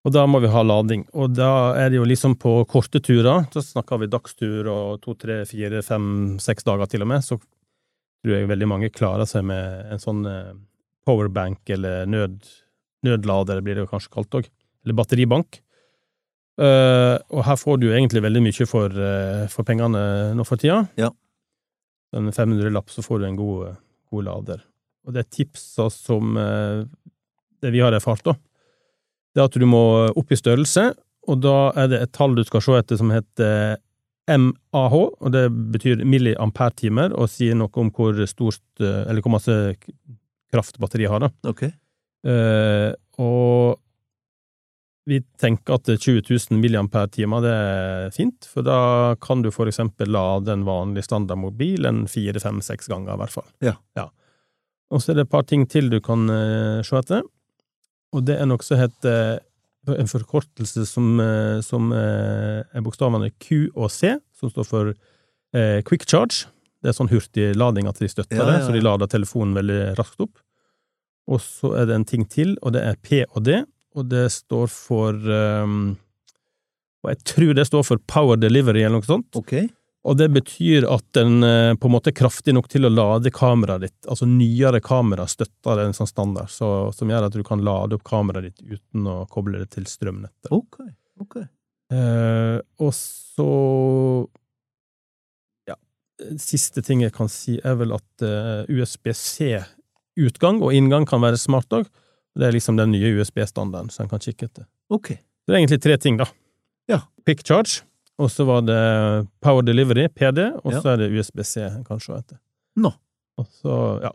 [0.07, 1.03] Og da må vi ha lading.
[1.19, 5.17] Og da er det jo liksom på korte turer, så snakker vi dagstur og to,
[5.19, 9.43] tre, fire, fem, seks dager til og med, så tror jeg veldig mange klarer seg
[9.49, 10.55] med en sånn eh,
[11.07, 12.39] powerbank eller nød,
[13.03, 14.47] nødlader, blir det jo kanskje kalt òg,
[14.85, 15.59] eller batteribank.
[16.57, 19.99] Uh, og her får du egentlig veldig mye for, uh, for pengene
[20.33, 20.79] nå for tida.
[20.97, 21.11] Ja.
[22.15, 23.75] En 500-lapp, så får du en god,
[24.13, 24.61] god lader.
[25.07, 26.85] Og det er tipsa som eh,
[27.63, 28.35] det vi har erfart, da,
[29.35, 29.83] det er at du må
[30.17, 30.87] opp i størrelse,
[31.27, 33.75] og da er det et tall du skal se etter som heter
[34.27, 39.57] MAH, og det betyr milliampertimer, og sier noe om hvor stort, eh, eller hvor masse
[40.53, 41.31] kraft batteriet har, da.
[41.51, 41.73] Okay.
[42.27, 42.91] Uh,
[43.21, 43.77] og
[45.07, 48.79] vi tenker at 20 000 milliampere-timer det er fint, for da
[49.23, 53.35] kan du for eksempel lade en vanlig standardmobil en fire, fem, seks ganger i hvert
[53.37, 53.47] fall.
[53.63, 53.77] Ja.
[54.91, 57.23] Og så er det et par ting til du kan uh, se etter,
[58.15, 59.39] og det er noe som heter
[59.87, 64.97] en forkortelse som, uh, som er bokstavene Q og C, som står for
[65.87, 66.49] quick charge.
[66.83, 69.79] Det er sånn hurtiglading at de støtter Ja, det, ja, så de lader telefonen veldig
[69.97, 70.35] raskt opp.
[71.31, 73.61] Og så er det en ting til, og det er P og D,
[73.97, 75.95] og det står for um,
[77.03, 79.29] Og jeg tror det står for Power Delivery, eller noe sånt.
[79.39, 79.55] Ok.
[80.07, 83.31] Og det betyr at den eh, på en måte er kraftig nok til å lade
[83.33, 83.97] kameraet ditt.
[84.07, 88.05] Altså nyere kamera støtter en sånn standard, så, som gjør at du kan lade opp
[88.07, 90.51] kameraet ditt uten å koble det til strømnettet.
[90.55, 90.79] Ok.
[91.19, 91.37] ok.
[91.91, 93.51] Eh, og så
[95.67, 95.75] Ja,
[96.39, 101.73] siste ting jeg kan si, er vel at eh, USB-C-utgang og inngang kan være smart
[101.75, 101.91] òg.
[102.37, 104.67] Det er liksom den nye USB-standarden som en kan kikke etter.
[104.93, 105.15] Ok.
[105.17, 106.27] Det er egentlig tre ting, da.
[106.91, 107.01] Ja.
[107.25, 107.81] Pick charge,
[108.21, 108.77] og så var det
[109.43, 110.81] Power Delivery, PD, og Ja.
[110.81, 112.37] så er det USB-C en kan se etter.
[112.75, 112.93] Nå.
[113.37, 113.73] Og så,
[114.03, 114.11] ja.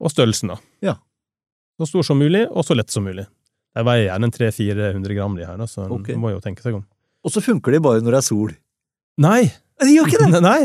[0.00, 0.58] og størrelsen, da.
[0.82, 0.96] Ja.
[1.78, 3.26] Så stor som mulig, og så lett som mulig.
[3.76, 6.16] De veier gjerne 300-400 gram, de her, da, så en okay.
[6.16, 6.84] må jo tenke seg om.
[7.26, 8.54] Og så funker de bare når det er sol.
[9.20, 9.42] Nei!
[9.82, 10.40] De gjør ikke det!
[10.50, 10.62] Nei!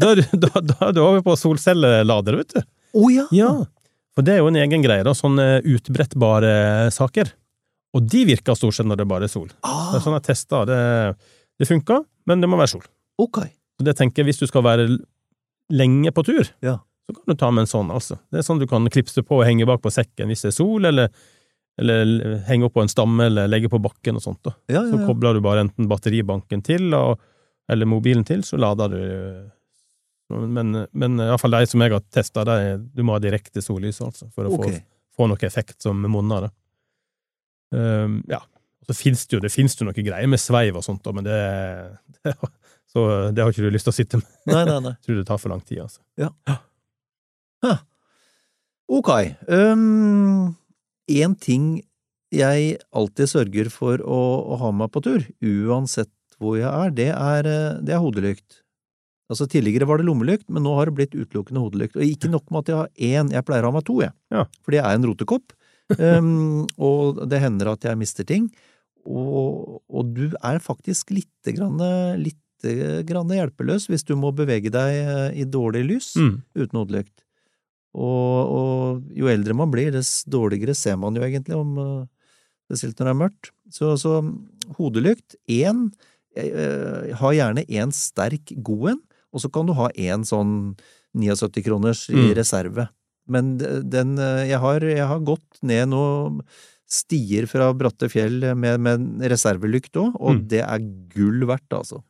[0.00, 2.62] Da, er da, da er over på solcelleladere, vet du.
[2.94, 3.26] Å ja.
[3.34, 3.50] Ja,
[4.14, 7.32] for det er jo en egen greie, da, sånne utbrettbare saker.
[7.94, 9.48] Og de virker stort sett når det bare er sol.
[9.48, 10.78] Det Ah, er sånn jeg testa, det,
[11.58, 12.86] det funka, men det må være sol.
[13.18, 13.42] ok.
[13.78, 14.84] Så det tenker jeg, hvis du skal være
[15.74, 16.76] lenge på tur, Ja.
[17.08, 18.18] så kan du ta med en sånn, altså.
[18.30, 20.56] Det er sånn du kan klipse på og henge bak på sekken hvis det er
[20.58, 21.08] sol, eller,
[21.78, 24.52] eller henge opp på en stamme, eller legge på bakken og sånt, da.
[24.70, 27.18] Ja, Så ja, så kobler du bare enten batteribanken til, og,
[27.68, 29.50] eller mobilen til, så lader du
[30.32, 32.44] Men, men iallfall de som jeg har testa,
[32.78, 34.78] du må ha direkte sollys, altså, for å okay.
[34.80, 34.84] få,
[35.18, 36.48] få noe effekt som monner.
[37.74, 38.40] Um, ja.
[38.84, 41.38] Så finnes det jo det finnes jo noe greier med sveiv og sånt, men det,
[42.24, 42.34] det
[42.94, 43.04] Så
[43.34, 44.28] det har ikke du lyst til å sitte med.
[44.50, 44.94] Nei, nei, nei.
[44.94, 46.00] Jeg tror det tar for lang tid, altså.
[48.94, 49.10] Ok.
[49.48, 50.54] Um,
[51.10, 51.68] en ting
[52.34, 54.20] jeg alltid sørger for å,
[54.54, 56.12] å ha med på tur, uansett
[56.42, 58.63] hvor jeg er, det er, eh, det er hodelykt.
[59.32, 61.96] Altså Tidligere var det lommelykt, men nå har det blitt utelukkende hodelykt.
[61.96, 62.90] Og ikke nok med at jeg har
[63.22, 64.12] én, jeg pleier å ha meg to, jeg.
[64.34, 64.44] Ja.
[64.66, 65.54] Fordi jeg er en rotekopp.
[65.98, 68.50] Um, og det hender at jeg mister ting.
[69.04, 71.80] Og, og du er faktisk lite grann,
[72.20, 76.38] lite grann hjelpeløs hvis du må bevege deg eh, i dårlig lys Mm.
[76.56, 77.24] uten hodelykt.
[77.94, 82.06] Og, og jo eldre man blir, dess dårligere ser man jo egentlig, om, eh,
[82.68, 83.52] spesielt når det er mørkt.
[83.72, 84.18] Så, så
[84.78, 85.88] hodelykt, én
[86.34, 89.02] Jeg Ha gjerne én sterk, god en,
[89.34, 90.76] og så kan du ha én sånn
[91.14, 92.34] 79 kroners i Mm.
[92.38, 92.88] reserve.
[93.26, 96.40] Men den eh, jeg har, jeg har gått ned noen
[96.86, 100.48] stier fra bratte fjell med, med reservelykt òg, og Mm.
[100.48, 100.78] det er
[101.14, 102.02] gull verdt, altså.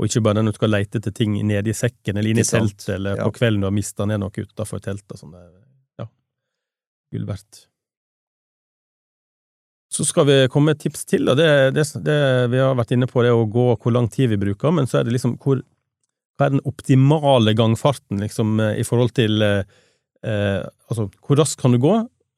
[0.00, 2.48] Og ikke bare når du skal leite etter ting nede i sekken eller inne i
[2.48, 3.24] teltet, eller Ja.
[3.28, 5.18] på kvelden du har mista ned noe utafor teltet.
[5.20, 5.30] Sånn.
[5.32, 5.44] Det
[6.00, 6.06] Ja,
[7.12, 7.66] gull verdt.
[9.92, 12.18] Så skal vi komme med et tips til, og det, det, det
[12.50, 15.00] vi har vært inne på, det å gå hvor lang tid vi bruker, men så
[15.00, 15.60] er det liksom hvor
[16.38, 19.62] Hva er den optimale gangfarten, liksom, eh, i forhold til eh,
[20.24, 21.92] eh, Altså, hvor raskt kan du gå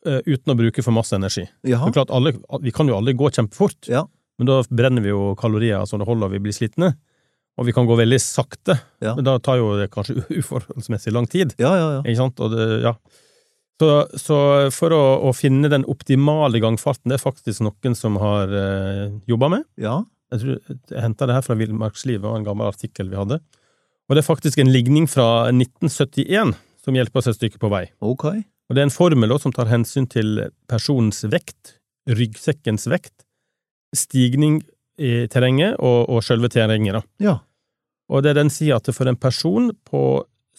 [0.06, 1.46] eh, uten å bruke for masse energi?
[1.66, 1.86] Jaha.
[1.86, 2.34] Det er klart, alle,
[2.64, 4.04] vi kan jo alle gå kjempefort, Ja.
[4.38, 6.94] men da brenner vi jo kalorier så det holder vi blir slitne.
[7.54, 9.14] Og vi kan gå veldig sakte, Ja.
[9.14, 11.54] men da tar jo det kanskje uforholdsmessig lang tid.
[11.62, 12.00] Ja, ja, ja.
[12.02, 12.40] Ikke sant?
[12.42, 12.96] Og det, ja.
[13.80, 13.88] Så,
[14.18, 14.36] så
[14.74, 19.48] for å, å finne den optimale gangfarten, det er faktisk noen som har eh, jobba
[19.58, 19.64] med.
[19.78, 20.00] ja.
[20.34, 23.36] Jeg, tror, jeg henta det her fra Villmarkslivet, en gammel artikkel vi hadde.
[24.08, 26.52] Og det er faktisk en ligning fra 1971
[26.84, 27.86] som hjelper oss et stykke på vei.
[28.04, 28.26] Ok.
[28.68, 31.78] Og det er en formel også som tar hensyn til personens vekt,
[32.08, 33.24] ryggsekkens vekt,
[33.96, 34.60] stigning
[35.00, 37.02] i terrenget og, og selve terrenget, da.
[37.22, 37.38] Ja.
[38.12, 40.02] Og det den sier at for en person på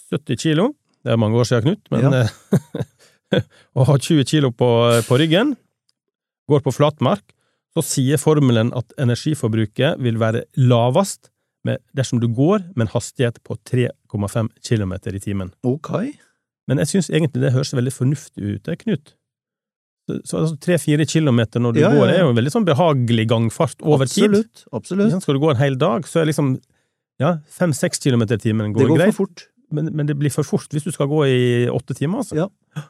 [0.10, 0.72] 70 kilo,
[1.06, 3.42] det er mange år siden, Knut, men ja.
[3.78, 4.70] å ha 20 kilo på,
[5.06, 5.54] på ryggen,
[6.50, 7.24] går på flatmark,
[7.76, 11.30] så sier formelen at energiforbruket vil være lavest
[11.66, 15.52] med, dersom du går med en hastighet på 3,5 km i timen.
[15.66, 15.92] Ok.
[16.70, 19.14] Men jeg syns egentlig det høres veldig fornuftig ut, Knut.
[20.06, 22.14] Så, så altså, tre-fire kilometer når du Ja, går, ja.
[22.14, 24.28] er jo en veldig sånn behagelig gangfart over tid.
[24.30, 24.62] Absolutt.
[24.68, 25.12] Ikke Absolutt.
[25.16, 25.26] sant?
[25.26, 26.52] Skal du gå en hel dag, så er liksom
[27.22, 29.48] ja, fem-seks kilometer i timen går, Det går greit, for fort.
[29.74, 31.40] men, men det blir for fort hvis du skal gå i
[31.74, 32.38] åtte timer, altså.
[32.44, 32.50] Ja.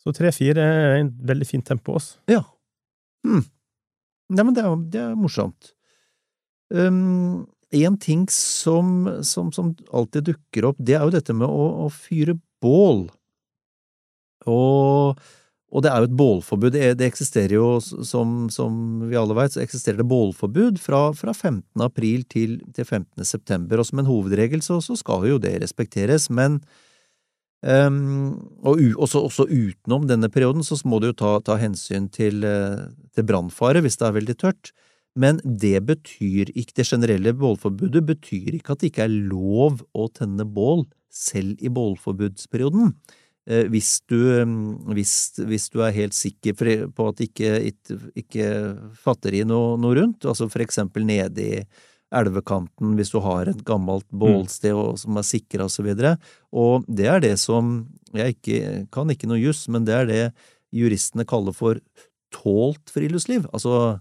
[0.00, 2.20] Så tre-fire er en veldig fint tempo også.
[2.30, 2.44] Ja.
[3.26, 3.42] Hm.
[4.30, 5.72] Neimen, det er, det er morsomt.
[6.70, 11.68] Um, en ting som, som, som alltid dukker opp, det er jo dette med å,
[11.86, 13.06] å fyre bål.
[14.50, 15.20] Og,
[15.70, 16.74] og det er jo et bålforbud.
[16.74, 21.34] Det, det eksisterer jo, som, som vi alle vet, så eksisterer det bålforbud fra, fra
[21.36, 21.64] 15.
[21.86, 23.24] april til, til 15.
[23.28, 23.80] september.
[23.80, 26.62] Og som en hovedregel så, så skal jo det respekteres, men
[27.60, 32.06] Um, og u, også, også utenom denne perioden så må du jo ta, ta hensyn
[32.08, 34.70] til, eh, til brannfare hvis det er veldig tørt.
[35.18, 40.06] Men det betyr ikke, det generelle bålforbudet betyr ikke at det ikke er lov å
[40.14, 42.92] tenne bål selv i bålforbudsperioden.
[43.50, 45.14] Eh, hvis, du, mm, hvis,
[45.48, 46.54] hvis du er helt sikker
[46.94, 47.54] på at det ikke,
[48.22, 48.50] ikke,
[49.00, 51.62] fatter i noe, noe rundt, altså for eksempel nede i
[52.10, 56.16] elvekanten hvis du har et gammelt bålsted og, som er sikra og så videre.
[56.50, 60.22] Og det er det som Jeg ikke, kan ikke noe juss, men det er det
[60.74, 61.78] juristene kaller for
[62.34, 63.44] tålt friluftsliv.
[63.54, 64.00] Altså,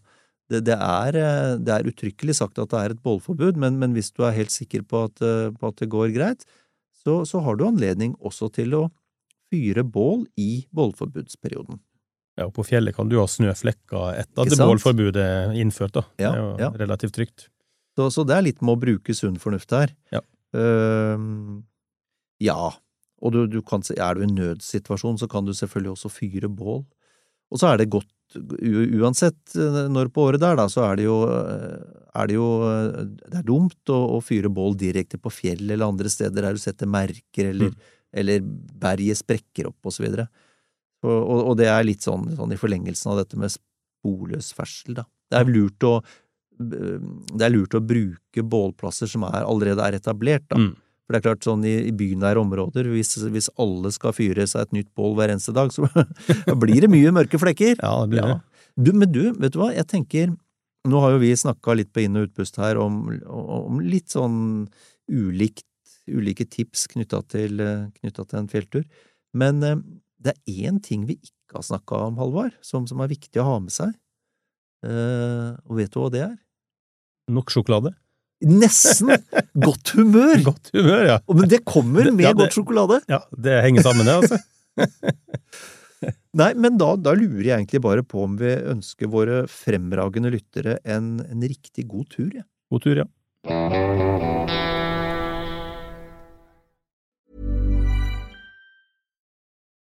[0.49, 3.93] det, det, er, eh, det er uttrykkelig sagt at det er et bålforbud, men, men
[3.97, 6.47] hvis du er helt sikker på at, eh, på at det går greit,
[7.03, 8.87] så, så har du anledning også til å
[9.49, 11.79] fyre bål i bålforbudsperioden.
[12.39, 16.05] Ja, og på fjellet kan du ha snøflekker etter at bålforbudet er innført, da.
[16.21, 16.69] Ja, det er jo ja.
[16.81, 17.47] relativt trygt.
[17.97, 19.91] Så, så det er litt med å bruke sunn fornuft her.
[20.13, 20.21] Ja.
[20.55, 21.59] Uh,
[22.39, 22.61] ja.
[23.19, 26.47] Og du, du kan, er du i en nødsituasjon, så kan du selvfølgelig også fyre
[26.47, 26.85] bål.
[27.49, 28.09] Og så er det godt,
[28.99, 32.35] uansett eh, når på året det er, da, så er det jo, eh, er det,
[32.37, 36.45] jo eh, det er dumt å, å fyre bål direkte på fjell eller andre steder
[36.45, 37.73] der du setter merker, eller,
[38.13, 40.29] eller berget sprekker opp, og så videre.
[41.05, 44.99] Og, og, og det er litt sånn, sånn i forlengelsen av dette med sporløs ferdsel,
[45.01, 45.07] da.
[45.29, 45.99] Det er lurt å
[46.59, 50.57] det er lurt å bruke bålplasser som er, allerede er etablert, da.
[50.59, 50.73] Mm.
[51.09, 54.67] For det er klart, sånn i, i bynære områder, hvis, hvis alle skal fyre seg
[54.67, 55.87] et nytt bål hver eneste dag, så
[56.61, 57.79] blir det mye mørke flekker.
[57.81, 58.35] Ja, det blir det.
[58.77, 60.35] Du, men du, vet du hva, jeg tenker
[60.87, 64.37] Nå har jo vi snakka litt på inn- og utpust her om, om litt sånn
[65.11, 65.65] ulikt,
[66.07, 67.59] ulike tips knytta til,
[67.99, 68.85] til en fjelltur,
[69.35, 69.81] men eh,
[70.23, 73.47] det er én ting vi ikke har snakka om, Halvard, som, som er viktig å
[73.49, 73.91] ha med seg.
[74.87, 76.37] Eh, og vet du hva det er?
[77.35, 77.91] Nok sjokolade.
[78.45, 79.11] Nesten!
[79.67, 80.37] Godt humør!
[80.45, 81.17] Godt humør, ja.
[81.35, 83.01] Men det kommer med ja, det- godt sjokolade.
[83.11, 84.39] Ja, Det henger sammen, det, altså.
[86.39, 90.77] Nei, men da, da lurer jeg egentlig bare på om vi ønsker våre fremragende lyttere
[90.87, 92.45] en, en riktig god tur, jeg.
[92.71, 93.07] God tur, ja.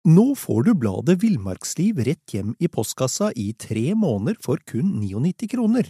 [0.05, 5.49] Nå får du bladet Villmarksliv rett hjem i postkassa i tre måneder for kun 99
[5.55, 5.89] kroner.